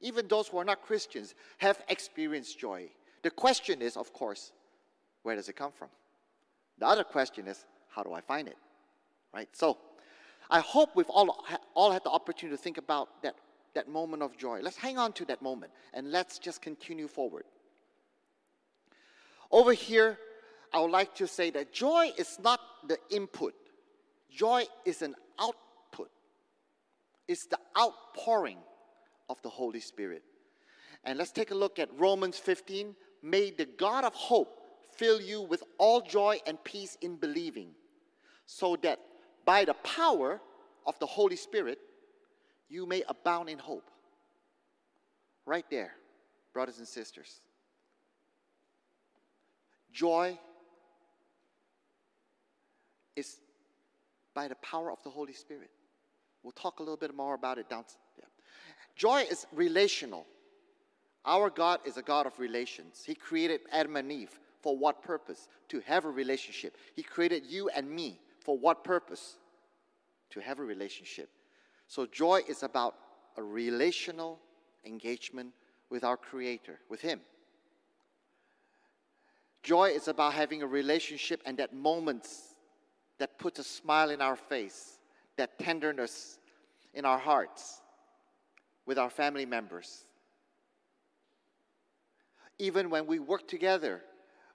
even 0.00 0.28
those 0.28 0.48
who 0.48 0.58
are 0.58 0.64
not 0.64 0.82
Christians, 0.82 1.34
have 1.58 1.80
experienced 1.88 2.58
joy. 2.58 2.88
The 3.22 3.30
question 3.30 3.82
is, 3.82 3.96
of 3.96 4.12
course, 4.12 4.52
where 5.22 5.36
does 5.36 5.48
it 5.48 5.56
come 5.56 5.72
from? 5.72 5.88
The 6.78 6.86
other 6.86 7.04
question 7.04 7.46
is, 7.46 7.64
how 7.88 8.02
do 8.02 8.12
I 8.12 8.20
find 8.20 8.48
it? 8.48 8.56
Right? 9.34 9.48
So, 9.52 9.78
I 10.50 10.60
hope 10.60 10.90
we've 10.96 11.10
all, 11.10 11.44
all 11.74 11.92
had 11.92 12.02
the 12.04 12.10
opportunity 12.10 12.56
to 12.56 12.62
think 12.62 12.78
about 12.78 13.22
that, 13.22 13.36
that 13.74 13.88
moment 13.88 14.22
of 14.22 14.36
joy. 14.36 14.60
Let's 14.62 14.76
hang 14.76 14.98
on 14.98 15.12
to 15.14 15.24
that 15.26 15.42
moment 15.42 15.72
and 15.94 16.10
let's 16.10 16.38
just 16.38 16.60
continue 16.60 17.06
forward. 17.06 17.44
Over 19.50 19.72
here, 19.72 20.18
I 20.72 20.80
would 20.80 20.90
like 20.90 21.14
to 21.16 21.26
say 21.26 21.50
that 21.50 21.72
joy 21.72 22.12
is 22.16 22.38
not 22.42 22.60
the 22.86 22.98
input, 23.10 23.54
joy 24.30 24.64
is 24.84 25.02
an 25.02 25.14
output, 25.38 26.10
it's 27.28 27.46
the 27.46 27.58
outpouring 27.78 28.58
of 29.30 29.40
the 29.42 29.48
Holy 29.48 29.80
Spirit. 29.80 30.22
And 31.04 31.16
let's 31.18 31.30
take 31.30 31.52
a 31.52 31.54
look 31.54 31.78
at 31.78 31.88
Romans 31.96 32.36
15. 32.36 32.94
May 33.22 33.50
the 33.50 33.64
God 33.64 34.04
of 34.04 34.12
hope 34.12 34.60
fill 34.96 35.20
you 35.20 35.40
with 35.40 35.62
all 35.78 36.02
joy 36.02 36.40
and 36.46 36.62
peace 36.64 36.98
in 37.00 37.16
believing, 37.16 37.70
so 38.44 38.76
that 38.82 38.98
by 39.46 39.64
the 39.64 39.74
power 39.74 40.40
of 40.86 40.98
the 40.98 41.06
Holy 41.06 41.36
Spirit, 41.36 41.78
you 42.68 42.84
may 42.84 43.02
abound 43.08 43.48
in 43.48 43.58
hope. 43.58 43.90
Right 45.46 45.64
there, 45.70 45.94
brothers 46.52 46.78
and 46.78 46.86
sisters. 46.86 47.40
Joy 49.92 50.38
is 53.16 53.36
by 54.34 54.48
the 54.48 54.54
power 54.56 54.90
of 54.90 55.02
the 55.02 55.10
Holy 55.10 55.32
Spirit. 55.32 55.70
We'll 56.42 56.52
talk 56.52 56.80
a 56.80 56.82
little 56.82 56.96
bit 56.96 57.14
more 57.14 57.34
about 57.34 57.58
it 57.58 57.68
down. 57.68 57.84
Joy 59.00 59.24
is 59.30 59.46
relational. 59.52 60.26
Our 61.24 61.48
God 61.48 61.80
is 61.86 61.96
a 61.96 62.02
God 62.02 62.26
of 62.26 62.38
relations. 62.38 63.02
He 63.06 63.14
created 63.14 63.62
Adam 63.72 63.96
and 63.96 64.12
Eve 64.12 64.38
for 64.60 64.76
what 64.76 65.00
purpose? 65.00 65.48
To 65.70 65.80
have 65.86 66.04
a 66.04 66.10
relationship. 66.10 66.76
He 66.94 67.02
created 67.02 67.46
you 67.46 67.70
and 67.70 67.90
me 67.90 68.20
for 68.44 68.58
what 68.58 68.84
purpose? 68.84 69.38
To 70.32 70.40
have 70.40 70.58
a 70.58 70.62
relationship. 70.62 71.30
So 71.88 72.04
joy 72.04 72.42
is 72.46 72.62
about 72.62 72.94
a 73.38 73.42
relational 73.42 74.38
engagement 74.84 75.54
with 75.88 76.04
our 76.04 76.18
Creator, 76.18 76.78
with 76.90 77.00
Him. 77.00 77.22
Joy 79.62 79.92
is 79.92 80.08
about 80.08 80.34
having 80.34 80.60
a 80.60 80.66
relationship 80.66 81.40
and 81.46 81.56
that 81.56 81.74
moments 81.74 82.54
that 83.16 83.38
puts 83.38 83.60
a 83.60 83.64
smile 83.64 84.10
in 84.10 84.20
our 84.20 84.36
face, 84.36 84.98
that 85.38 85.58
tenderness 85.58 86.38
in 86.92 87.06
our 87.06 87.18
hearts 87.18 87.79
with 88.86 88.98
our 88.98 89.10
family 89.10 89.46
members. 89.46 90.04
Even 92.58 92.90
when 92.90 93.06
we 93.06 93.18
work 93.18 93.48
together, 93.48 94.02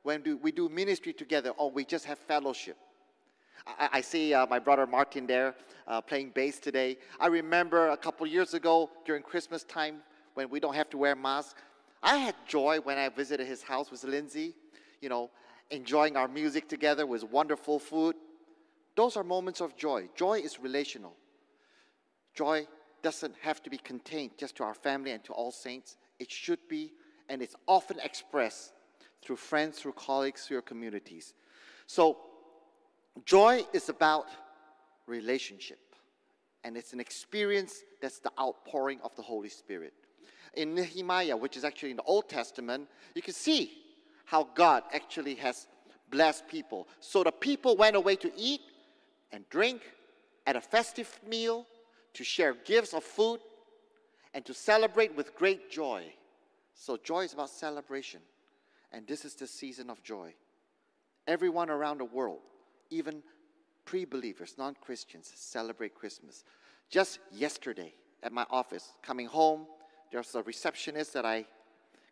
when 0.04 0.22
do, 0.22 0.38
we 0.38 0.52
do 0.52 0.70
ministry 0.70 1.14
together, 1.14 1.50
or 1.52 1.72
we 1.72 1.84
just 1.84 2.06
have 2.06 2.20
fellowship. 2.20 2.78
I, 3.66 3.90
I 3.94 4.02
see 4.02 4.34
uh, 4.34 4.46
my 4.48 4.60
brother 4.60 4.86
Martin 4.86 5.26
there 5.26 5.56
uh, 5.88 6.02
playing 6.02 6.32
bass 6.32 6.60
today. 6.60 6.98
I 7.20 7.28
remember 7.28 7.90
a 7.90 7.98
couple 7.98 8.28
years 8.28 8.54
ago 8.54 8.90
during 9.06 9.24
Christmas 9.24 9.64
time 9.64 9.98
when 10.34 10.50
we 10.50 10.60
don't 10.60 10.76
have 10.76 10.90
to 10.92 10.98
wear 10.98 11.16
masks. 11.16 11.56
I 12.04 12.18
had 12.18 12.36
joy 12.48 12.80
when 12.84 12.98
I 12.98 13.10
visited 13.10 13.48
his 13.48 13.64
house 13.64 13.90
with 13.90 14.04
Lindsay, 14.04 14.54
you 15.02 15.10
know, 15.10 15.32
enjoying 15.72 16.16
our 16.16 16.28
music 16.28 16.70
together 16.70 17.08
with 17.08 17.24
wonderful 17.24 17.80
food. 17.80 18.16
Those 18.96 19.18
are 19.18 19.24
moments 19.24 19.62
of 19.62 19.76
joy. 19.76 20.10
Joy 20.16 20.40
is 20.40 20.60
relational. 20.60 21.16
Joy 22.36 22.68
doesn't 23.06 23.36
have 23.40 23.62
to 23.62 23.70
be 23.70 23.78
contained 23.78 24.32
just 24.36 24.56
to 24.56 24.64
our 24.64 24.74
family 24.74 25.12
and 25.12 25.24
to 25.24 25.32
all 25.32 25.52
saints. 25.52 25.96
It 26.18 26.32
should 26.32 26.58
be, 26.68 26.92
and 27.30 27.40
it's 27.40 27.56
often 27.68 28.00
expressed 28.00 28.74
through 29.22 29.36
friends, 29.36 29.78
through 29.78 29.92
colleagues, 29.92 30.48
through 30.48 30.56
your 30.56 30.64
communities. 30.64 31.36
So, 31.86 32.18
joy 33.24 33.64
is 33.74 33.90
about 33.90 34.26
relationship, 35.06 35.78
and 36.64 36.76
it's 36.76 36.94
an 36.94 37.00
experience 37.00 37.84
that's 38.02 38.18
the 38.18 38.32
outpouring 38.40 39.00
of 39.04 39.16
the 39.16 39.22
Holy 39.22 39.50
Spirit. 39.50 39.94
In 40.56 40.74
Nehemiah, 40.74 41.38
which 41.38 41.58
is 41.58 41.64
actually 41.64 41.92
in 41.92 41.98
the 41.98 42.04
Old 42.08 42.28
Testament, 42.28 42.88
you 43.14 43.22
can 43.22 43.36
see 43.36 43.72
how 44.26 44.48
God 44.56 44.82
actually 44.92 45.36
has 45.36 45.68
blessed 46.10 46.48
people. 46.48 46.88
So 47.02 47.24
the 47.24 47.32
people 47.32 47.78
went 47.78 47.96
away 47.96 48.16
to 48.16 48.32
eat 48.36 48.62
and 49.32 49.48
drink 49.52 49.84
at 50.48 50.56
a 50.56 50.62
festive 50.62 51.20
meal, 51.30 51.68
to 52.16 52.24
share 52.24 52.54
gifts 52.54 52.94
of 52.94 53.04
food, 53.04 53.40
and 54.34 54.44
to 54.46 54.54
celebrate 54.54 55.16
with 55.16 55.36
great 55.36 55.72
joy. 55.72 56.04
So, 56.74 56.98
joy 56.98 57.22
is 57.22 57.34
about 57.34 57.50
celebration. 57.50 58.20
And 58.92 59.08
this 59.08 59.24
is 59.24 59.34
the 59.36 59.48
season 59.48 59.90
of 59.90 60.04
joy. 60.04 60.34
Everyone 61.28 61.70
around 61.70 62.00
the 62.00 62.06
world, 62.06 62.40
even 62.90 63.24
pre 63.86 64.06
believers, 64.06 64.56
non 64.58 64.76
Christians, 64.82 65.32
celebrate 65.36 65.96
Christmas. 65.96 66.44
Just 66.90 67.20
yesterday 67.32 67.94
at 68.24 68.32
my 68.32 68.46
office, 68.50 68.94
coming 69.02 69.28
home, 69.28 69.68
there's 70.12 70.36
a 70.36 70.44
receptionist 70.44 71.14
that 71.14 71.26
I 71.26 71.46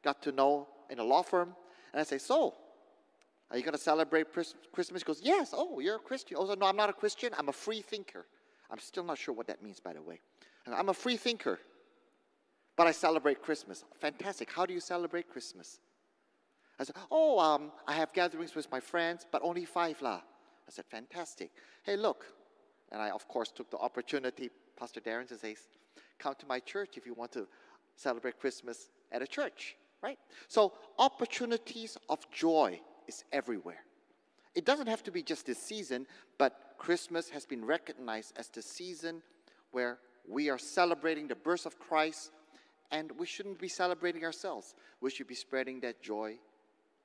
got 0.03 0.21
to 0.23 0.31
know 0.31 0.67
in 0.89 0.99
a 0.99 1.03
law 1.03 1.23
firm. 1.23 1.55
And 1.91 1.99
I 1.99 2.03
say, 2.03 2.17
So, 2.17 2.53
are 3.51 3.57
you 3.57 3.63
going 3.63 3.73
to 3.73 3.81
celebrate 3.81 4.27
Christmas? 4.33 5.01
He 5.01 5.05
goes, 5.05 5.19
Yes. 5.21 5.53
Oh, 5.53 5.79
you're 5.79 5.97
a 5.97 5.99
Christian. 5.99 6.37
Oh, 6.39 6.53
no, 6.53 6.65
I'm 6.65 6.77
not 6.77 6.89
a 6.89 6.93
Christian. 6.93 7.31
I'm 7.37 7.49
a 7.49 7.53
free 7.53 7.81
thinker. 7.81 8.25
I'm 8.73 8.79
still 8.79 9.03
not 9.03 9.19
sure 9.19 9.35
what 9.35 9.45
that 9.47 9.61
means, 9.61 9.79
by 9.79 9.93
the 9.93 10.01
way. 10.01 10.19
I'm 10.65 10.89
a 10.89 10.95
free 10.95 11.15
thinker, 11.15 11.59
but 12.75 12.87
I 12.87 12.91
celebrate 12.91 13.43
Christmas. 13.43 13.83
Fantastic. 14.01 14.51
How 14.51 14.65
do 14.65 14.73
you 14.73 14.79
celebrate 14.79 15.29
Christmas? 15.29 15.79
I 16.79 16.83
said, 16.83 16.95
Oh, 17.11 17.37
um, 17.37 17.71
I 17.87 17.93
have 17.93 18.11
gatherings 18.13 18.55
with 18.55 18.71
my 18.71 18.79
friends, 18.79 19.27
but 19.31 19.43
only 19.43 19.65
five 19.65 20.01
lah. 20.01 20.21
I 20.67 20.71
said, 20.71 20.85
Fantastic. 20.85 21.51
Hey, 21.83 21.95
look. 21.95 22.25
And 22.91 22.99
I, 22.99 23.11
of 23.11 23.27
course, 23.27 23.51
took 23.51 23.69
the 23.69 23.77
opportunity, 23.77 24.49
Pastor 24.75 25.01
Darren, 25.01 25.27
to 25.27 25.37
say, 25.37 25.55
Come 26.17 26.33
to 26.39 26.47
my 26.47 26.59
church 26.59 26.97
if 26.97 27.05
you 27.05 27.13
want 27.13 27.31
to 27.33 27.47
celebrate 27.95 28.39
Christmas 28.39 28.89
at 29.11 29.21
a 29.21 29.27
church, 29.27 29.75
right? 30.01 30.17
So, 30.47 30.73
opportunities 30.97 31.95
of 32.09 32.19
joy 32.31 32.81
is 33.07 33.23
everywhere. 33.31 33.83
It 34.55 34.65
doesn't 34.65 34.87
have 34.87 35.03
to 35.03 35.11
be 35.11 35.21
just 35.21 35.45
this 35.45 35.59
season, 35.59 36.07
but 36.39 36.72
Christmas 36.83 37.29
has 37.29 37.45
been 37.45 37.63
recognized 37.63 38.33
as 38.35 38.49
the 38.49 38.61
season 38.61 39.21
where 39.71 39.99
we 40.27 40.49
are 40.49 40.57
celebrating 40.57 41.29
the 41.29 41.35
birth 41.35 41.65
of 41.65 41.79
Christ, 41.79 42.31
and 42.91 43.09
we 43.17 43.25
shouldn't 43.25 43.57
be 43.57 43.69
celebrating 43.69 44.25
ourselves. 44.25 44.75
We 44.99 45.09
should 45.09 45.27
be 45.27 45.33
spreading 45.35 45.79
that 45.79 46.01
joy 46.01 46.35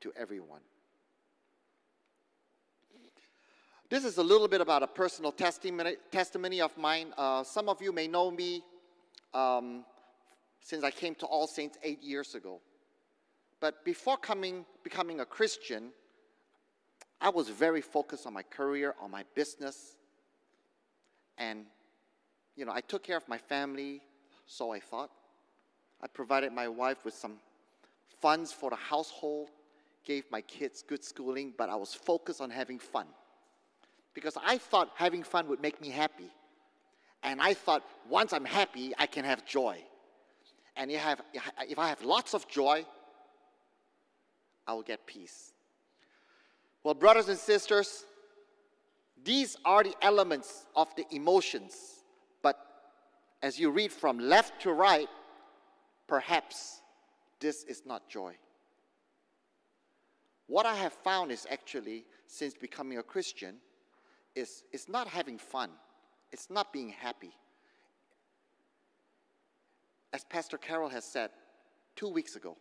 to 0.01 0.13
everyone. 0.17 0.63
This 3.89 4.05
is 4.05 4.19
a 4.19 4.23
little 4.23 4.49
bit 4.49 4.61
about 4.61 4.83
a 4.83 4.89
personal 4.89 5.31
testimony, 5.31 5.95
testimony 6.11 6.61
of 6.61 6.77
mine. 6.77 7.15
Uh, 7.17 7.45
some 7.45 7.69
of 7.69 7.81
you 7.81 7.93
may 7.93 8.09
know 8.09 8.33
me 8.33 8.65
um, 9.33 9.85
since 10.61 10.83
I 10.83 10.91
came 10.91 11.15
to 11.17 11.27
All 11.27 11.47
Saints 11.47 11.79
eight 11.85 12.03
years 12.03 12.35
ago. 12.35 12.61
But 13.61 13.85
before 13.85 14.17
coming, 14.17 14.67
becoming 14.83 15.21
a 15.21 15.25
Christian, 15.25 15.93
I 17.21 17.31
was 17.31 17.49
very 17.49 17.81
focused 17.81 18.27
on 18.27 18.33
my 18.33 18.43
career, 18.43 18.95
on 19.01 19.11
my 19.11 19.25
business. 19.35 19.97
And, 21.37 21.67
you 22.57 22.65
know, 22.65 22.73
I 22.73 22.81
took 22.81 23.03
care 23.03 23.17
of 23.17 23.29
my 23.29 23.39
family, 23.39 24.01
so 24.47 24.73
I 24.73 24.81
thought. 24.81 25.11
I 26.01 26.07
provided 26.07 26.53
my 26.53 26.69
wife 26.69 27.05
with 27.05 27.15
some 27.15 27.35
funds 28.21 28.53
for 28.53 28.71
the 28.71 28.77
household 28.77 29.51
gave 30.05 30.25
my 30.31 30.41
kids 30.41 30.83
good 30.83 31.05
schooling, 31.05 31.53
but 31.57 31.69
I 31.69 31.77
was 31.77 31.93
focused 31.93 32.41
on 32.41 32.51
having 32.51 32.79
fun. 32.79 33.07
Because 34.15 34.37
I 34.43 34.57
thought 34.57 34.91
having 34.95 35.23
fun 35.23 35.49
would 35.49 35.61
make 35.61 35.81
me 35.81 35.91
happy. 35.91 36.31
And 37.23 37.41
I 37.43 37.53
thought 37.53 37.85
once 38.09 38.33
I'm 38.33 38.45
happy, 38.45 38.95
I 38.99 39.07
can 39.07 39.25
have 39.25 39.45
joy. 39.45 39.79
And 40.77 40.91
if 40.91 41.05
I 41.05 41.09
have, 41.09 41.23
if 41.69 41.79
I 41.79 41.89
have 41.89 42.03
lots 42.03 42.33
of 42.33 42.49
joy, 42.49 42.87
I 44.67 44.73
will 44.73 44.83
get 44.83 45.07
peace. 45.07 45.53
Well, 46.85 46.95
brothers 46.95 47.29
and 47.29 47.39
sisters, 47.39 48.05
These 49.25 49.57
are 49.65 49.83
the 49.83 49.95
elements 50.03 50.67
of 50.77 50.95
the 50.97 51.05
emotions. 51.11 51.75
But 52.43 52.59
as 53.43 53.59
you 53.59 53.71
read 53.71 53.93
from 53.93 54.19
left 54.19 54.63
to 54.63 54.73
right, 54.73 55.09
perhaps 56.07 56.81
this 57.41 57.65
is 57.65 57.83
not 57.85 58.09
joy. 58.09 58.35
What 60.47 60.67
I 60.67 60.75
have 60.77 60.93
found 60.93 61.31
is 61.31 61.47
actually, 61.51 62.05
since 62.27 62.55
becoming 62.55 62.99
a 62.99 63.03
Christian, 63.03 63.57
is, 64.35 64.65
is 64.73 64.89
not 64.89 65.09
having 65.09 65.37
fun. 65.37 65.71
It's 66.33 66.49
not 66.49 66.73
being 66.73 66.89
happy. 66.89 67.33
As 70.13 70.25
Pastor 70.25 70.57
Carol 70.57 70.89
has 70.89 71.05
said 71.05 71.31
two 71.97 72.09
weeks 72.09 72.35
ago, 72.35 72.57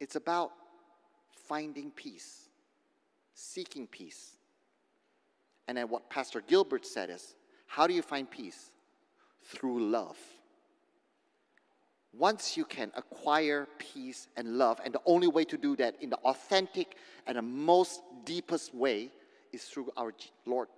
it's 0.00 0.16
about 0.16 0.52
finding 1.48 1.90
peace, 1.90 2.48
seeking 3.34 3.86
peace. 3.86 4.32
And 5.68 5.76
then 5.78 5.88
what 5.88 6.08
Pastor 6.10 6.40
Gilbert 6.40 6.86
said 6.86 7.10
is 7.10 7.34
how 7.66 7.86
do 7.86 7.94
you 7.94 8.02
find 8.02 8.30
peace? 8.30 8.70
Through 9.42 9.90
love. 9.90 10.16
Once 12.12 12.56
you 12.56 12.64
can 12.64 12.90
acquire 12.96 13.68
peace 13.78 14.28
and 14.36 14.56
love, 14.56 14.80
and 14.84 14.94
the 14.94 15.00
only 15.04 15.28
way 15.28 15.44
to 15.44 15.56
do 15.56 15.76
that 15.76 15.94
in 16.00 16.08
the 16.08 16.16
authentic 16.18 16.96
and 17.26 17.36
the 17.36 17.42
most 17.42 18.00
deepest 18.24 18.74
way 18.74 19.10
is 19.52 19.64
through 19.64 19.90
our 19.96 20.14
Lord 20.46 20.68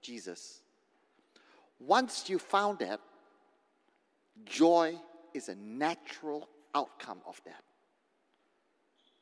Jesus. 0.00 0.62
Once 1.78 2.30
you 2.30 2.38
found 2.38 2.78
that, 2.78 3.00
joy 4.46 4.94
is 5.34 5.48
a 5.48 5.54
natural 5.56 6.48
outcome 6.74 7.18
of 7.26 7.40
that. 7.44 7.62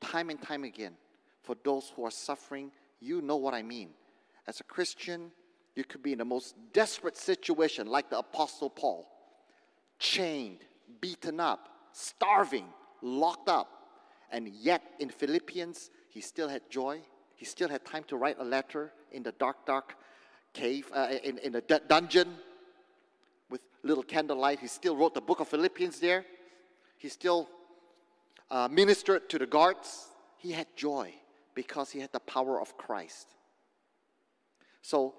Time 0.01 0.31
and 0.31 0.41
time 0.41 0.65
again, 0.65 0.95
for 1.43 1.57
those 1.65 1.93
who 1.95 2.05
are 2.05 2.11
suffering, 2.11 2.71
you 3.01 3.21
know 3.21 3.37
what 3.37 3.55
I 3.55 3.63
mean. 3.63 3.91
As 4.47 4.61
a 4.61 4.65
Christian, 4.65 5.31
you 5.75 5.85
could 5.85 6.03
be 6.03 6.13
in 6.13 6.19
the 6.19 6.25
most 6.25 6.55
desperate 6.73 7.17
situation, 7.17 7.87
like 7.87 8.11
the 8.11 8.19
Apostle 8.19 8.71
Paul, 8.71 9.09
chained, 9.99 10.59
beaten 11.01 11.41
up, 11.41 11.69
starving, 11.93 12.67
locked 13.03 13.49
up. 13.49 13.71
And 14.31 14.49
yet, 14.49 14.83
in 14.99 15.09
Philippians, 15.09 15.91
he 16.09 16.21
still 16.21 16.49
had 16.49 16.69
joy. 16.71 17.01
He 17.37 17.45
still 17.45 17.69
had 17.69 17.85
time 17.85 18.05
to 18.09 18.17
write 18.17 18.37
a 18.39 18.45
letter 18.45 18.93
in 19.13 19.23
the 19.23 19.33
dark, 19.33 19.65
dark 19.67 19.97
cave, 20.53 20.91
uh, 20.93 21.09
in, 21.23 21.39
in 21.39 21.53
the 21.53 21.61
dungeon 21.61 22.35
with 23.51 23.61
little 23.83 24.03
candlelight. 24.03 24.59
He 24.61 24.67
still 24.67 24.97
wrote 24.97 25.15
the 25.15 25.21
book 25.21 25.41
of 25.41 25.49
Philippians 25.49 26.01
there. 26.01 26.25
He 26.97 27.09
still 27.09 27.49
uh, 28.51 28.69
ministered 28.69 29.29
to 29.31 29.39
the 29.39 29.47
guards. 29.47 30.09
He 30.37 30.53
had 30.53 30.67
joy 30.77 31.13
because 31.55 31.91
he 31.91 32.01
had 32.01 32.13
the 32.13 32.21
power 32.21 32.61
of 32.61 32.77
Christ. 32.77 33.35
So, 34.83 35.15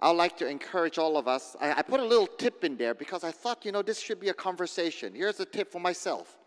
I'd 0.00 0.12
like 0.12 0.36
to 0.38 0.46
encourage 0.46 0.96
all 0.96 1.16
of 1.16 1.26
us. 1.26 1.56
I, 1.60 1.72
I, 1.78 1.82
put 1.82 1.98
a 1.98 2.04
little 2.04 2.28
tip 2.28 2.62
in 2.62 2.76
there 2.76 2.94
because 2.94 3.24
I 3.24 3.32
thought, 3.32 3.64
you 3.64 3.72
know, 3.72 3.82
this 3.82 3.98
should 3.98 4.20
be 4.20 4.28
a 4.28 4.34
conversation. 4.34 5.12
Here's 5.14 5.40
a 5.40 5.44
tip 5.44 5.72
for 5.72 5.80
myself 5.80 6.38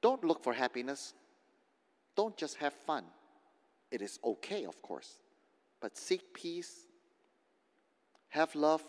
don't 0.00 0.24
look 0.24 0.42
for 0.42 0.52
happiness, 0.52 1.14
don't 2.16 2.36
just 2.36 2.56
have 2.56 2.72
fun. 2.72 3.04
It 3.90 4.02
is 4.02 4.18
okay, 4.22 4.64
of 4.64 4.80
course, 4.82 5.18
but 5.80 5.96
seek 5.96 6.34
peace, 6.34 6.86
have 8.28 8.54
love, 8.54 8.82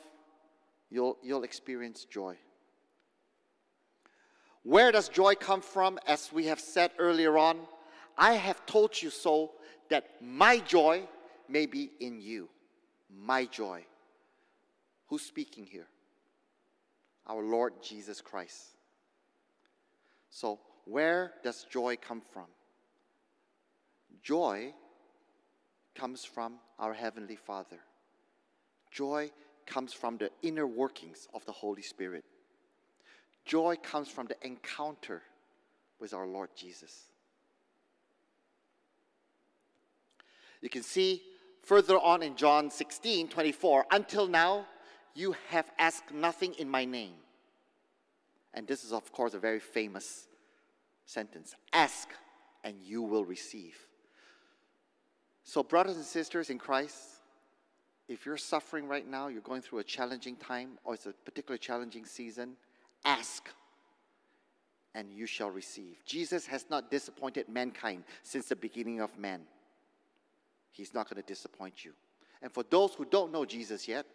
you'll, 0.90 1.18
you'll 1.24 1.44
experience 1.44 2.06
joy. 2.06 2.36
Where 4.64 4.92
does 4.92 5.10
joy 5.10 5.36
come 5.36 5.62
from? 5.62 6.00
As 6.08 6.32
we 6.32 6.46
have 6.46 6.60
said 6.60 6.92
earlier 6.98 7.38
on, 7.38 7.60
I 8.18 8.34
have 8.34 8.66
told 8.66 9.02
you 9.02 9.10
so 9.10 9.52
that 9.90 10.22
my 10.22 10.60
joy 10.60 11.08
may 11.48 11.66
be 11.66 11.92
in 12.00 12.22
you. 12.22 12.50
My 13.10 13.46
joy. 13.46 13.86
Who's 15.08 15.24
speaking 15.24 15.66
here? 15.66 15.88
Our 17.28 17.42
Lord 17.42 17.74
Jesus 17.82 18.22
Christ. 18.22 18.76
So, 20.30 20.60
where 20.86 21.34
does 21.44 21.66
joy 21.70 21.98
come 21.98 22.22
from? 22.34 22.46
Joy 24.22 24.74
comes 25.96 26.26
from 26.26 26.56
our 26.78 26.94
Heavenly 26.94 27.36
Father. 27.36 27.80
Joy 28.92 29.32
comes 29.66 29.94
from 29.94 30.18
the 30.18 30.30
inner 30.42 30.68
workings 30.68 31.28
of 31.34 31.46
the 31.46 31.52
Holy 31.52 31.82
Spirit. 31.82 32.26
Joy 33.50 33.78
comes 33.82 34.08
from 34.08 34.28
the 34.28 34.36
encounter 34.46 35.24
with 36.00 36.14
our 36.14 36.28
Lord 36.28 36.50
Jesus. 36.56 37.06
You 40.62 40.70
can 40.70 40.84
see 40.84 41.24
further 41.64 41.98
on 41.98 42.22
in 42.22 42.36
John 42.36 42.70
16 42.70 43.28
24, 43.28 43.88
until 43.90 44.28
now, 44.28 44.68
you 45.16 45.36
have 45.48 45.66
asked 45.80 46.14
nothing 46.14 46.54
in 46.60 46.70
my 46.70 46.86
name. 46.86 47.16
And 48.54 48.68
this 48.68 48.84
is, 48.84 48.94
of 48.94 49.12
course, 49.12 49.34
a 49.34 49.40
very 49.40 49.60
famous 49.60 50.28
sentence 51.08 51.56
ask 51.74 52.10
and 52.64 52.76
you 52.80 53.02
will 53.02 53.26
receive. 53.26 53.76
So, 55.44 55.64
brothers 55.64 55.96
and 55.96 56.06
sisters 56.06 56.52
in 56.52 56.60
Christ, 56.60 57.00
if 58.08 58.28
you're 58.28 58.38
suffering 58.38 58.88
right 58.88 59.10
now, 59.10 59.28
you're 59.28 59.42
going 59.42 59.64
through 59.64 59.80
a 59.80 59.84
challenging 59.84 60.36
time, 60.36 60.78
or 60.84 60.94
it's 60.94 61.08
a 61.08 61.14
particularly 61.26 61.58
challenging 61.58 62.06
season, 62.06 62.56
ask 63.06 63.50
and 64.96 65.12
you 65.12 65.26
shall 65.26 65.50
receive. 65.50 66.04
Jesus 66.06 66.46
has 66.48 66.66
not 66.70 66.92
disappointed 66.92 67.48
mankind 67.48 68.04
since 68.24 68.48
the 68.48 68.56
beginning 68.56 69.00
of 69.00 69.18
man. 69.18 69.42
He's 70.72 70.94
not 70.94 71.10
going 71.10 71.22
to 71.22 71.28
disappoint 71.28 71.86
you. 71.86 71.94
And 72.42 72.52
for 72.52 72.64
those 72.70 72.94
who 72.94 73.06
don't 73.06 73.32
know 73.32 73.46
Jesus 73.46 73.88
yet, 73.88 74.06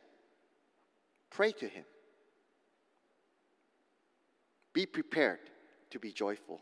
pray 1.30 1.52
to 1.52 1.68
him. 1.68 1.84
Be 4.72 4.86
prepared 4.86 5.40
to 5.90 5.98
be 5.98 6.10
joyful. 6.10 6.60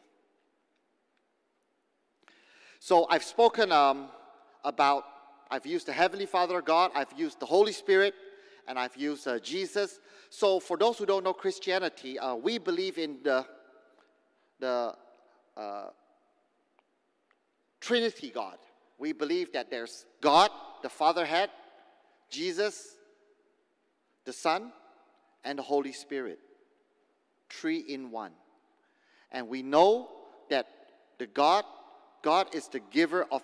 So 2.79 3.07
I've 3.09 3.25
spoken 3.25 3.71
um, 3.71 4.09
about, 4.65 5.05
I've 5.51 5.67
used 5.67 5.87
the 5.87 5.93
Heavenly 5.93 6.27
Father 6.27 6.61
God, 6.61 6.91
I've 6.95 7.13
used 7.17 7.41
the 7.41 7.47
Holy 7.47 7.73
Spirit, 7.73 8.15
and 8.68 8.79
I've 8.79 8.96
used 8.96 9.27
uh, 9.27 9.38
Jesus. 9.38 10.01
So, 10.31 10.61
for 10.61 10.77
those 10.77 10.98
who 10.98 11.07
don't 11.07 11.25
know 11.25 11.33
Christianity, 11.33 12.18
uh, 12.18 12.35
we 12.35 12.59
believe 12.59 12.98
in 12.98 13.18
the, 13.22 13.46
the 14.61 14.94
uh, 15.57 15.87
Trinity 17.81 18.31
God. 18.31 18.57
We 18.98 19.12
believe 19.12 19.53
that 19.53 19.70
there's 19.70 20.07
God, 20.20 20.51
the 20.83 20.88
Fatherhead, 20.88 21.51
Jesus, 22.31 22.96
the 24.25 24.33
Son, 24.33 24.72
and 25.44 25.59
the 25.59 25.62
Holy 25.62 25.92
Spirit. 25.92 26.38
Three 27.51 27.79
in 27.79 28.11
one. 28.11 28.33
And 29.33 29.48
we 29.48 29.62
know 29.62 30.09
that 30.51 30.66
the 31.18 31.27
God, 31.27 31.64
God 32.22 32.55
is 32.55 32.68
the 32.68 32.81
giver 32.81 33.27
of 33.31 33.42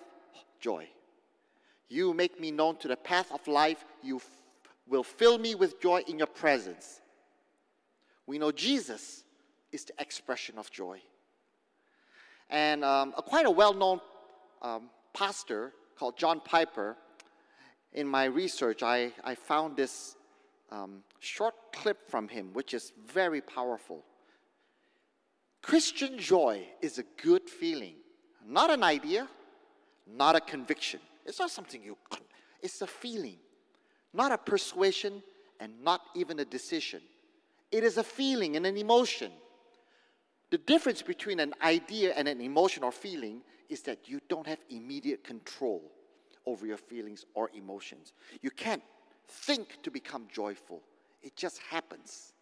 joy. 0.59 0.87
You 1.89 2.13
make 2.13 2.39
me 2.39 2.51
known 2.51 2.77
to 2.77 2.87
the 2.87 2.95
path 2.95 3.31
of 3.31 3.47
life. 3.47 3.83
You 4.03 4.21
will 4.89 5.03
fill 5.03 5.37
me 5.37 5.55
with 5.55 5.81
joy 5.81 6.03
in 6.07 6.17
your 6.17 6.27
presence. 6.27 7.01
We 8.25 8.37
know 8.37 8.51
Jesus 8.51 9.23
is 9.71 9.85
the 9.85 9.93
expression 9.99 10.57
of 10.57 10.69
joy. 10.71 10.99
And 12.49 12.83
um, 12.83 13.13
a 13.17 13.21
quite 13.21 13.45
a 13.45 13.51
well 13.51 13.73
known 13.73 14.01
um, 14.61 14.89
pastor 15.13 15.73
called 15.95 16.17
John 16.17 16.39
Piper, 16.39 16.97
in 17.93 18.07
my 18.07 18.25
research, 18.25 18.83
I, 18.83 19.11
I 19.23 19.35
found 19.35 19.75
this 19.75 20.15
um, 20.71 21.03
short 21.19 21.55
clip 21.73 22.09
from 22.09 22.27
him, 22.27 22.51
which 22.53 22.73
is 22.73 22.93
very 23.11 23.41
powerful. 23.41 24.03
Christian 25.61 26.17
joy 26.17 26.65
is 26.81 26.99
a 26.99 27.03
good 27.21 27.49
feeling, 27.49 27.95
not 28.45 28.69
an 28.69 28.83
idea, 28.83 29.27
not 30.07 30.35
a 30.35 30.39
conviction. 30.39 30.99
It's 31.25 31.39
not 31.39 31.51
something 31.51 31.83
you, 31.83 31.97
it's 32.61 32.81
a 32.81 32.87
feeling 32.87 33.37
not 34.13 34.31
a 34.31 34.37
persuasion 34.37 35.21
and 35.59 35.73
not 35.83 36.01
even 36.15 36.39
a 36.39 36.45
decision. 36.45 37.01
It 37.71 37.83
is 37.83 37.97
a 37.97 38.03
feeling 38.03 38.55
and 38.55 38.65
an 38.65 38.77
emotion. 38.77 39.31
The 40.49 40.57
difference 40.57 41.01
between 41.01 41.39
an 41.39 41.53
idea 41.63 42.13
and 42.15 42.27
an 42.27 42.41
emotion 42.41 42.83
or 42.83 42.91
feeling 42.91 43.41
is 43.69 43.81
that 43.83 44.09
you 44.09 44.19
don't 44.27 44.47
have 44.47 44.57
immediate 44.69 45.23
control 45.23 45.83
over 46.45 46.65
your 46.65 46.77
feelings 46.77 47.25
or 47.35 47.51
emotions. 47.53 48.13
You 48.41 48.49
can't 48.49 48.81
think 49.27 49.77
to 49.83 49.91
become 49.91 50.27
joyful, 50.33 50.81
it 51.21 51.35
just 51.35 51.59
happens. 51.59 52.33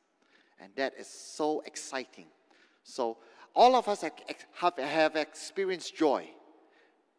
And 0.60 0.72
that 0.76 0.94
is 0.98 1.08
so 1.08 1.62
exciting. 1.66 2.26
So, 2.84 3.18
all 3.54 3.76
of 3.76 3.88
us 3.88 4.02
have, 4.02 4.78
have 4.78 5.16
experienced 5.16 5.96
joy 5.96 6.30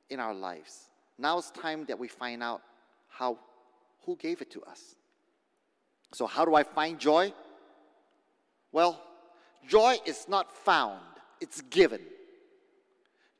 in 0.09 0.21
our 0.21 0.35
lives. 0.35 0.89
Now 1.19 1.39
it's 1.39 1.51
time 1.51 1.85
that 1.87 1.99
we 1.99 2.09
find 2.09 2.43
out 2.43 2.63
how 3.09 3.39
who 4.09 4.17
gave 4.17 4.41
it 4.41 4.51
to 4.51 4.63
us. 4.63 4.97
So, 6.15 6.27
how 6.27 6.47
do 6.47 6.55
I 6.55 6.63
find 6.63 6.99
joy? 6.99 7.31
Well, 8.73 8.99
joy 9.69 9.99
is 10.07 10.25
not 10.27 10.51
found, 10.51 11.03
it's 11.43 11.61
given. 11.61 12.01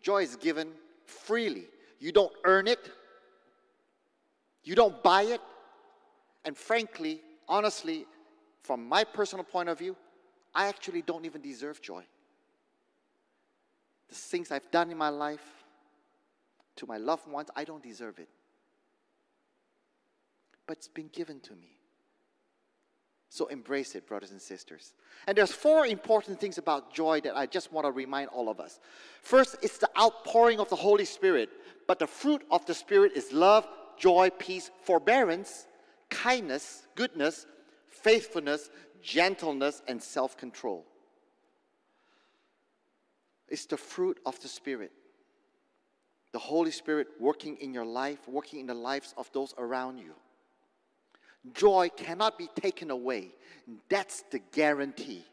Joy 0.03 0.23
is 0.25 0.37
given 0.37 0.69
freely. 1.07 1.65
You 1.99 2.13
don't 2.13 2.33
earn 2.45 2.69
it, 2.69 2.91
You 4.63 4.75
don't 4.75 5.03
buy 5.03 5.23
it. 5.23 5.41
And 6.45 6.55
frankly, 6.55 7.23
honestly, 7.49 8.05
from 8.63 8.87
my 8.87 9.03
personal 9.05 9.45
point 9.45 9.71
of 9.71 9.79
view, 9.79 9.97
I 10.55 10.69
actually 10.69 11.01
don't 11.01 11.25
even 11.25 11.41
deserve 11.41 11.81
joy. 11.81 12.05
The 14.11 14.15
things 14.15 14.51
I've 14.51 14.71
done 14.71 14.91
in 14.91 14.99
my 14.99 15.09
life 15.09 15.49
to 16.77 16.87
my 16.87 16.99
loved 16.99 17.27
ones, 17.27 17.49
I 17.57 17.65
don't 17.65 17.83
deserve 17.83 18.19
it. 18.19 18.29
But 20.69 20.77
it's 20.77 20.87
been 20.87 21.09
given 21.13 21.41
to 21.41 21.55
me. 21.55 21.79
So 23.31 23.47
embrace 23.47 23.95
it, 23.95 24.07
brothers 24.07 24.31
and 24.31 24.41
sisters. 24.41 24.93
And 25.27 25.37
there's 25.37 25.53
four 25.53 25.87
important 25.87 26.41
things 26.41 26.59
about 26.59 26.95
joy 26.95 27.21
that 27.23 27.37
I 27.37 27.47
just 27.47 27.73
want 27.73 27.87
to 27.87 27.91
remind 27.91 28.29
all 28.29 28.49
of 28.49 28.61
us. 28.61 28.79
First, 29.23 29.57
it's 29.63 29.79
the 29.79 29.91
outpouring 29.99 30.61
of 30.61 30.69
the 30.69 30.77
Holy 30.77 31.05
Spirit, 31.05 31.49
but 31.87 31.99
the 31.99 32.07
fruit 32.07 32.43
of 32.51 32.65
the 32.67 32.75
Spirit 32.75 33.13
is 33.17 33.33
love, 33.33 33.67
joy, 33.99 34.31
peace, 34.39 34.71
forbearance, 34.83 35.67
kindness, 36.11 36.87
goodness, 36.95 37.47
faithfulness, 37.89 38.71
gentleness, 39.03 39.83
and 39.89 40.03
self-control. 40.03 40.87
It's 43.49 43.67
the 43.67 43.79
fruit 43.79 44.21
of 44.27 44.41
the 44.41 44.49
Spirit. 44.49 44.93
The 46.33 46.39
Holy 46.39 46.71
Spirit 46.71 47.09
working 47.19 47.57
in 47.57 47.73
your 47.73 47.87
life, 47.87 48.29
working 48.29 48.61
in 48.61 48.67
the 48.67 48.75
lives 48.75 49.15
of 49.17 49.31
those 49.33 49.55
around 49.57 49.99
you. 49.99 50.15
Joy 51.55 51.91
cannot 51.97 52.39
be 52.39 52.49
taken 52.61 52.91
away. 52.91 53.35
That's 53.89 54.23
the 54.31 54.41
guarantee. 54.53 55.25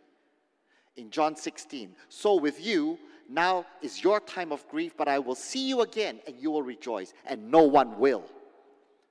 In 0.97 1.09
John 1.09 1.35
16, 1.35 1.93
so 2.07 2.35
with 2.35 2.65
you, 2.65 2.97
now 3.29 3.65
is 3.81 4.01
your 4.01 4.21
time 4.21 4.53
of 4.53 4.65
grief, 4.69 4.95
but 4.95 5.09
I 5.09 5.19
will 5.19 5.35
see 5.35 5.67
you 5.67 5.81
again 5.81 6.19
and 6.25 6.39
you 6.39 6.51
will 6.51 6.63
rejoice, 6.63 7.13
and 7.25 7.51
no 7.51 7.63
one 7.63 7.99
will 7.99 8.23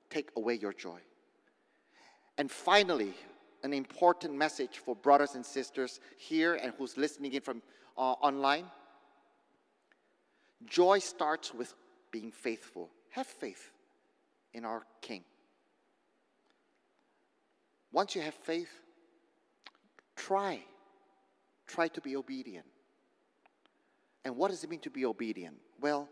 take 0.09 0.29
away 0.35 0.55
your 0.55 0.73
joy. 0.73 0.99
And 2.37 2.49
finally, 2.49 3.13
an 3.63 3.73
important 3.73 4.35
message 4.35 4.77
for 4.77 4.95
brothers 4.95 5.35
and 5.35 5.45
sisters 5.45 5.99
here 6.17 6.55
and 6.55 6.73
who's 6.77 6.97
listening 6.97 7.33
in 7.33 7.41
from 7.41 7.61
uh, 7.97 8.11
online. 8.21 8.65
Joy 10.65 10.99
starts 10.99 11.53
with 11.53 11.73
being 12.11 12.31
faithful. 12.31 12.89
Have 13.11 13.27
faith 13.27 13.71
in 14.53 14.65
our 14.65 14.85
King. 15.01 15.23
Once 17.95 18.13
you 18.13 18.21
have 18.21 18.33
faith, 18.33 18.81
try. 20.17 20.59
Try 21.65 21.87
to 21.87 22.01
be 22.01 22.17
obedient. 22.17 22.65
And 24.25 24.35
what 24.35 24.51
does 24.51 24.65
it 24.65 24.69
mean 24.69 24.81
to 24.81 24.89
be 24.89 25.05
obedient? 25.05 25.55
Well, 25.79 26.09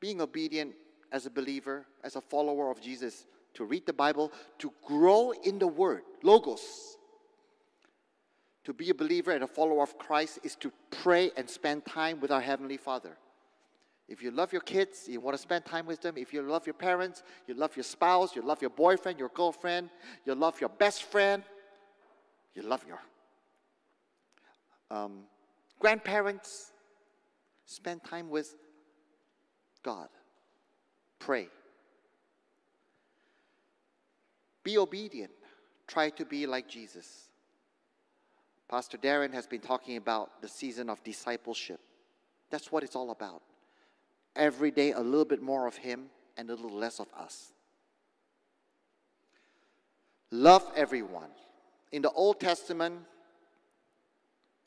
being 0.00 0.20
obedient 0.20 0.74
as 1.12 1.26
a 1.26 1.30
believer, 1.30 1.86
as 2.02 2.16
a 2.16 2.20
follower 2.20 2.72
of 2.72 2.80
Jesus, 2.80 3.24
to 3.54 3.64
read 3.64 3.86
the 3.86 3.92
Bible, 3.92 4.32
to 4.58 4.72
grow 4.84 5.32
in 5.44 5.60
the 5.60 5.68
Word, 5.68 6.02
Logos. 6.24 6.96
To 8.64 8.72
be 8.72 8.90
a 8.90 8.94
believer 8.94 9.30
and 9.30 9.44
a 9.44 9.46
follower 9.46 9.84
of 9.84 9.96
Christ 9.96 10.40
is 10.42 10.56
to 10.56 10.72
pray 10.90 11.30
and 11.36 11.48
spend 11.48 11.86
time 11.86 12.18
with 12.18 12.32
our 12.32 12.40
Heavenly 12.40 12.78
Father. 12.78 13.16
If 14.08 14.22
you 14.22 14.30
love 14.30 14.52
your 14.52 14.62
kids, 14.62 15.06
you 15.06 15.20
want 15.20 15.36
to 15.36 15.42
spend 15.42 15.66
time 15.66 15.84
with 15.84 16.00
them. 16.00 16.16
If 16.16 16.32
you 16.32 16.40
love 16.40 16.66
your 16.66 16.74
parents, 16.74 17.22
you 17.46 17.54
love 17.54 17.76
your 17.76 17.84
spouse, 17.84 18.34
you 18.34 18.40
love 18.40 18.62
your 18.62 18.70
boyfriend, 18.70 19.18
your 19.18 19.28
girlfriend, 19.28 19.90
you 20.24 20.34
love 20.34 20.60
your 20.60 20.70
best 20.70 21.02
friend, 21.02 21.42
you 22.54 22.62
love 22.62 22.84
your 22.88 22.98
um, 24.90 25.24
grandparents, 25.78 26.72
spend 27.66 28.02
time 28.02 28.30
with 28.30 28.54
God. 29.82 30.08
Pray. 31.18 31.48
Be 34.64 34.78
obedient. 34.78 35.32
Try 35.86 36.08
to 36.10 36.24
be 36.24 36.46
like 36.46 36.66
Jesus. 36.66 37.24
Pastor 38.70 38.96
Darren 38.96 39.34
has 39.34 39.46
been 39.46 39.60
talking 39.60 39.98
about 39.98 40.40
the 40.40 40.48
season 40.48 40.88
of 40.88 41.02
discipleship. 41.04 41.80
That's 42.50 42.72
what 42.72 42.82
it's 42.82 42.96
all 42.96 43.10
about 43.10 43.42
every 44.38 44.70
day 44.70 44.92
a 44.92 45.00
little 45.00 45.24
bit 45.24 45.42
more 45.42 45.66
of 45.66 45.76
Him 45.76 46.06
and 46.36 46.48
a 46.48 46.54
little 46.54 46.78
less 46.78 47.00
of 47.00 47.08
us. 47.18 47.52
Love 50.30 50.70
everyone. 50.76 51.30
In 51.92 52.02
the 52.02 52.10
Old 52.10 52.38
Testament, 52.38 53.00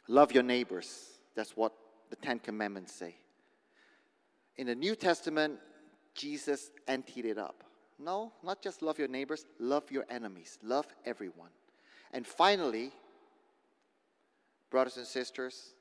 love 0.07 0.31
your 0.31 0.43
neighbors. 0.43 1.11
That's 1.35 1.55
what 1.55 1.73
the 2.09 2.15
Ten 2.15 2.39
Commandments 2.39 2.93
say. 2.93 3.15
In 4.57 4.67
the 4.67 4.75
New 4.75 4.95
Testament, 4.95 5.59
Jesus 6.13 6.71
emptied 6.87 7.25
it 7.25 7.37
up. 7.37 7.63
No, 7.97 8.33
not 8.43 8.61
just 8.61 8.81
love 8.81 8.97
your 8.97 9.07
neighbors, 9.07 9.45
love 9.59 9.89
your 9.91 10.05
enemies, 10.09 10.57
love 10.63 10.87
everyone. 11.05 11.51
And 12.11 12.25
finally, 12.25 12.91
brothers 14.71 14.97
and 14.97 15.05
sisters, 15.05 15.75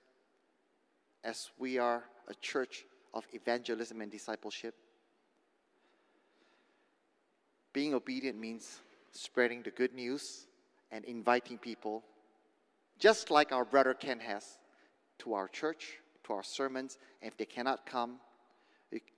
as 1.25 1.51
we 1.59 1.79
are 1.79 2.05
a 2.29 2.35
church 2.35 2.85
of 3.13 3.25
evangelism 3.33 4.01
and 4.01 4.11
discipleship. 4.11 4.75
Being 7.73 7.95
obedient 7.95 8.39
means 8.39 8.81
spreading 9.13 9.63
the 9.63 9.71
good 9.71 9.95
news 9.95 10.47
and 10.91 11.05
inviting 11.05 11.59
people, 11.59 12.03
just 12.99 13.31
like 13.31 13.53
our 13.53 13.65
brother 13.65 13.95
Ken 13.95 14.21
has, 14.21 14.59
to 15.19 15.35
our 15.35 15.49
church, 15.49 15.99
to 16.25 16.33
our 16.33 16.43
sermons. 16.43 16.99
And 17.23 17.31
if 17.31 17.37
they 17.37 17.45
cannot 17.45 17.87
come, 17.87 18.17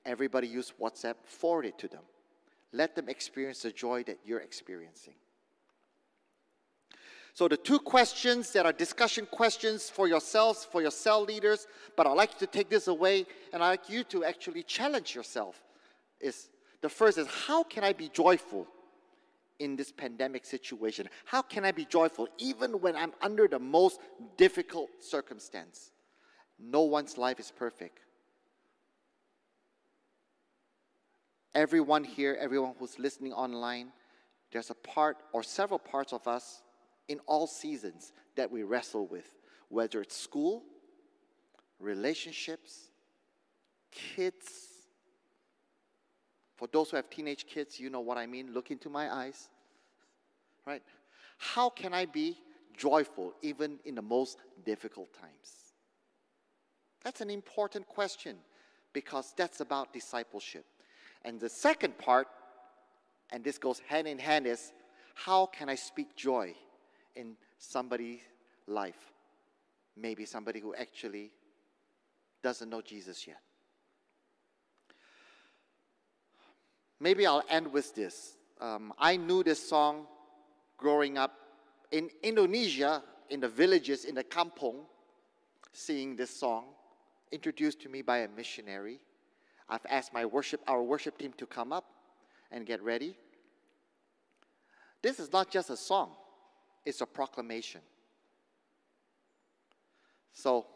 everybody 0.05 0.48
use 0.48 0.72
WhatsApp, 0.81 1.14
forward 1.24 1.66
it 1.66 1.78
to 1.78 1.88
them. 1.88 2.02
Let 2.72 2.94
them 2.94 3.09
experience 3.09 3.62
the 3.62 3.70
joy 3.70 4.02
that 4.05 4.18
you're 4.24 4.40
experiencing. 4.40 5.14
So 7.35 7.49
the 7.49 7.57
two 7.57 7.79
questions 7.79 8.53
that 8.53 8.66
are 8.66 8.73
discussion 8.73 9.27
questions 9.27 9.88
for 9.88 10.07
yourselves, 10.07 10.66
for 10.71 10.83
your 10.83 10.90
cell 10.90 11.23
leaders, 11.25 11.66
but 11.97 12.07
I'd 12.07 12.12
like 12.12 12.33
you 12.35 12.38
to 12.40 12.47
take 12.47 12.68
this 12.68 12.88
away 12.88 13.27
and 13.53 13.62
I'd 13.62 13.71
like 13.71 13.88
you 13.88 14.05
to 14.05 14.25
actually 14.25 14.62
challenge 14.62 15.14
yourself. 15.14 15.62
Is 16.21 16.51
the 16.83 16.90
first 16.90 17.16
is 17.16 17.27
how 17.27 17.62
can 17.62 17.85
I 17.85 17.95
be 17.95 18.11
joyful 18.11 18.66
in 19.59 19.77
this 19.77 19.90
pandemic 19.90 20.45
situation? 20.45 21.09
How 21.25 21.40
can 21.40 21.64
I 21.64 21.73
be 21.73 21.87
joyful 21.87 22.29
even 22.37 22.73
when 22.81 22.97
I'm 22.97 23.12
under 23.23 23.49
the 23.49 23.59
most 23.59 24.01
difficult 24.37 24.90
circumstance? 25.01 25.90
No 26.59 26.83
one's 26.83 27.16
life 27.16 27.40
is 27.40 27.51
perfect. 27.51 28.01
Everyone 31.55 32.05
here, 32.05 32.37
everyone 32.38 32.75
who's 32.79 32.99
listening 32.99 33.33
online, 33.33 33.88
there's 34.53 34.71
a 34.71 34.75
part 34.75 35.16
or 35.33 35.42
several 35.42 35.79
parts 35.79 36.12
of 36.12 36.29
us 36.29 36.62
in 37.12 37.20
all 37.27 37.46
seasons 37.46 38.12
that 38.35 38.51
we 38.51 38.62
wrestle 38.62 39.07
with, 39.07 39.37
whether 39.68 40.01
it's 40.01 40.16
school, 40.16 40.64
relationships, 41.79 42.90
kids. 43.90 44.44
For 46.57 46.66
those 46.72 46.90
who 46.90 46.96
have 46.96 47.11
teenage 47.11 47.46
kids, 47.46 47.79
you 47.79 47.90
know 47.90 48.01
what 48.01 48.18
I 48.18 48.27
mean. 48.27 48.53
Look 48.53 48.70
into 48.70 48.88
my 48.88 49.12
eyes. 49.12 49.48
Right? 50.66 50.83
How 51.37 51.68
can 51.68 51.92
I 51.92 52.07
be 52.07 52.38
joyful 52.77 53.35
even 53.42 53.79
in 53.85 53.94
the 53.94 54.03
most 54.03 54.38
difficult 54.64 55.12
times? 55.12 55.75
That's 57.05 57.20
an 57.20 57.31
important 57.31 57.87
question 57.88 58.37
because 58.92 59.35
that's 59.37 59.61
about 59.61 59.92
discipleship. 59.92 60.64
And 61.25 61.38
the 61.38 61.48
second 61.48 61.98
part, 61.98 62.29
and 63.31 63.44
this 63.44 63.59
goes 63.59 63.81
hand 63.87 64.07
in 64.07 64.18
hand, 64.18 64.46
is 64.46 64.72
how 65.14 65.46
can 65.46 65.68
I 65.68 65.75
speak 65.75 66.16
joy 66.16 66.55
in 67.14 67.37
somebody's 67.59 68.20
life. 68.66 69.12
Maybe 69.96 70.25
somebody 70.25 70.61
who 70.61 70.75
actually 70.75 71.31
doesn't 72.42 72.68
know 72.68 72.81
Jesus 72.81 73.27
yet. 73.27 73.40
Maybe 77.01 77.27
I'll 77.27 77.42
end 77.48 77.72
with 77.72 77.94
this. 77.94 78.37
Um, 78.61 78.92
I 78.98 79.16
knew 79.16 79.42
this 79.42 79.68
song 79.68 80.07
growing 80.77 81.18
up 81.18 81.35
in 81.90 82.11
Indonesia, 82.22 83.03
in 83.29 83.40
the 83.40 83.48
villages, 83.48 84.05
in 84.05 84.14
the 84.14 84.25
kampong, 84.25 84.87
singing 85.72 86.16
this 86.16 86.31
song, 86.31 86.64
introduced 87.33 87.81
to 87.83 87.88
me 87.88 88.03
by 88.03 88.18
a 88.18 88.29
missionary. 88.29 89.01
I've 89.68 89.85
asked 89.88 90.12
my 90.12 90.25
worship, 90.25 90.61
our 90.68 90.83
worship 90.83 91.18
team 91.18 91.33
to 91.38 91.46
come 91.46 91.72
up 91.72 91.85
and 92.51 92.66
get 92.66 92.83
ready. 92.83 93.16
This 95.03 95.18
is 95.18 95.33
not 95.33 95.51
just 95.51 95.70
a 95.70 95.77
song 95.77 96.11
it's 96.85 97.01
a 97.01 97.07
proclamation. 97.07 97.81
So 100.33 100.66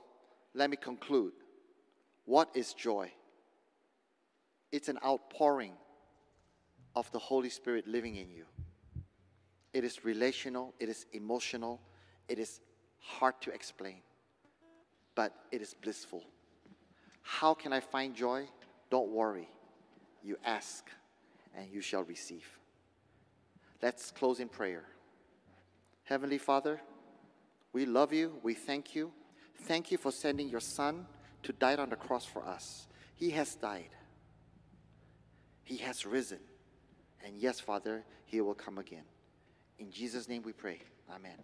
let 0.55 0.71
me 0.71 0.77
conclude. 0.77 1.33
What 2.25 2.51
is 2.55 2.75
joy? 2.75 3.13
It's 4.73 4.89
an 4.89 4.99
outpouring 5.05 5.75
of 6.95 7.11
the 7.13 7.19
Holy 7.19 7.51
Spirit 7.51 7.87
living 7.87 8.17
in 8.17 8.31
you. 8.31 8.45
It 9.73 9.85
is 9.85 10.05
relational, 10.05 10.75
it 10.81 10.89
is 10.89 11.07
emotional, 11.13 11.81
it 12.29 12.39
is 12.39 12.61
hard 12.99 13.35
to 13.43 13.51
explain, 13.51 14.01
but 15.15 15.33
it 15.53 15.61
is 15.61 15.75
blissful. 15.75 16.25
How 17.23 17.55
can 17.55 17.73
I 17.73 17.81
find 17.81 18.15
joy? 18.15 18.49
Don't 18.91 19.11
worry. 19.11 19.49
You 20.23 20.37
ask, 20.45 20.89
and 21.55 21.71
you 21.71 21.81
shall 21.81 22.05
receive. 22.05 22.47
Let's 23.83 24.11
close 24.11 24.41
in 24.41 24.49
prayer. 24.49 24.85
Heavenly 26.07 26.39
Father, 26.39 26.81
we 27.73 27.85
love 27.85 28.13
you. 28.13 28.39
We 28.45 28.55
thank 28.55 28.95
you. 28.95 29.13
Thank 29.63 29.91
you 29.91 29.99
for 29.99 30.13
sending 30.13 30.49
your 30.49 30.61
Son 30.61 31.05
to 31.43 31.53
die 31.53 31.75
on 31.75 31.91
the 31.91 31.97
cross 31.97 32.25
for 32.25 32.47
us. 32.47 32.87
He 33.17 33.31
has 33.31 33.57
died, 33.57 33.91
He 35.65 35.79
has 35.79 36.07
risen. 36.07 36.39
And 37.25 37.37
yes, 37.37 37.59
Father, 37.59 38.05
He 38.25 38.41
will 38.41 38.55
come 38.55 38.79
again. 38.79 39.03
In 39.81 39.91
Jesus' 39.91 40.29
name 40.29 40.43
we 40.43 40.53
pray. 40.53 40.81
Amen. 41.13 41.39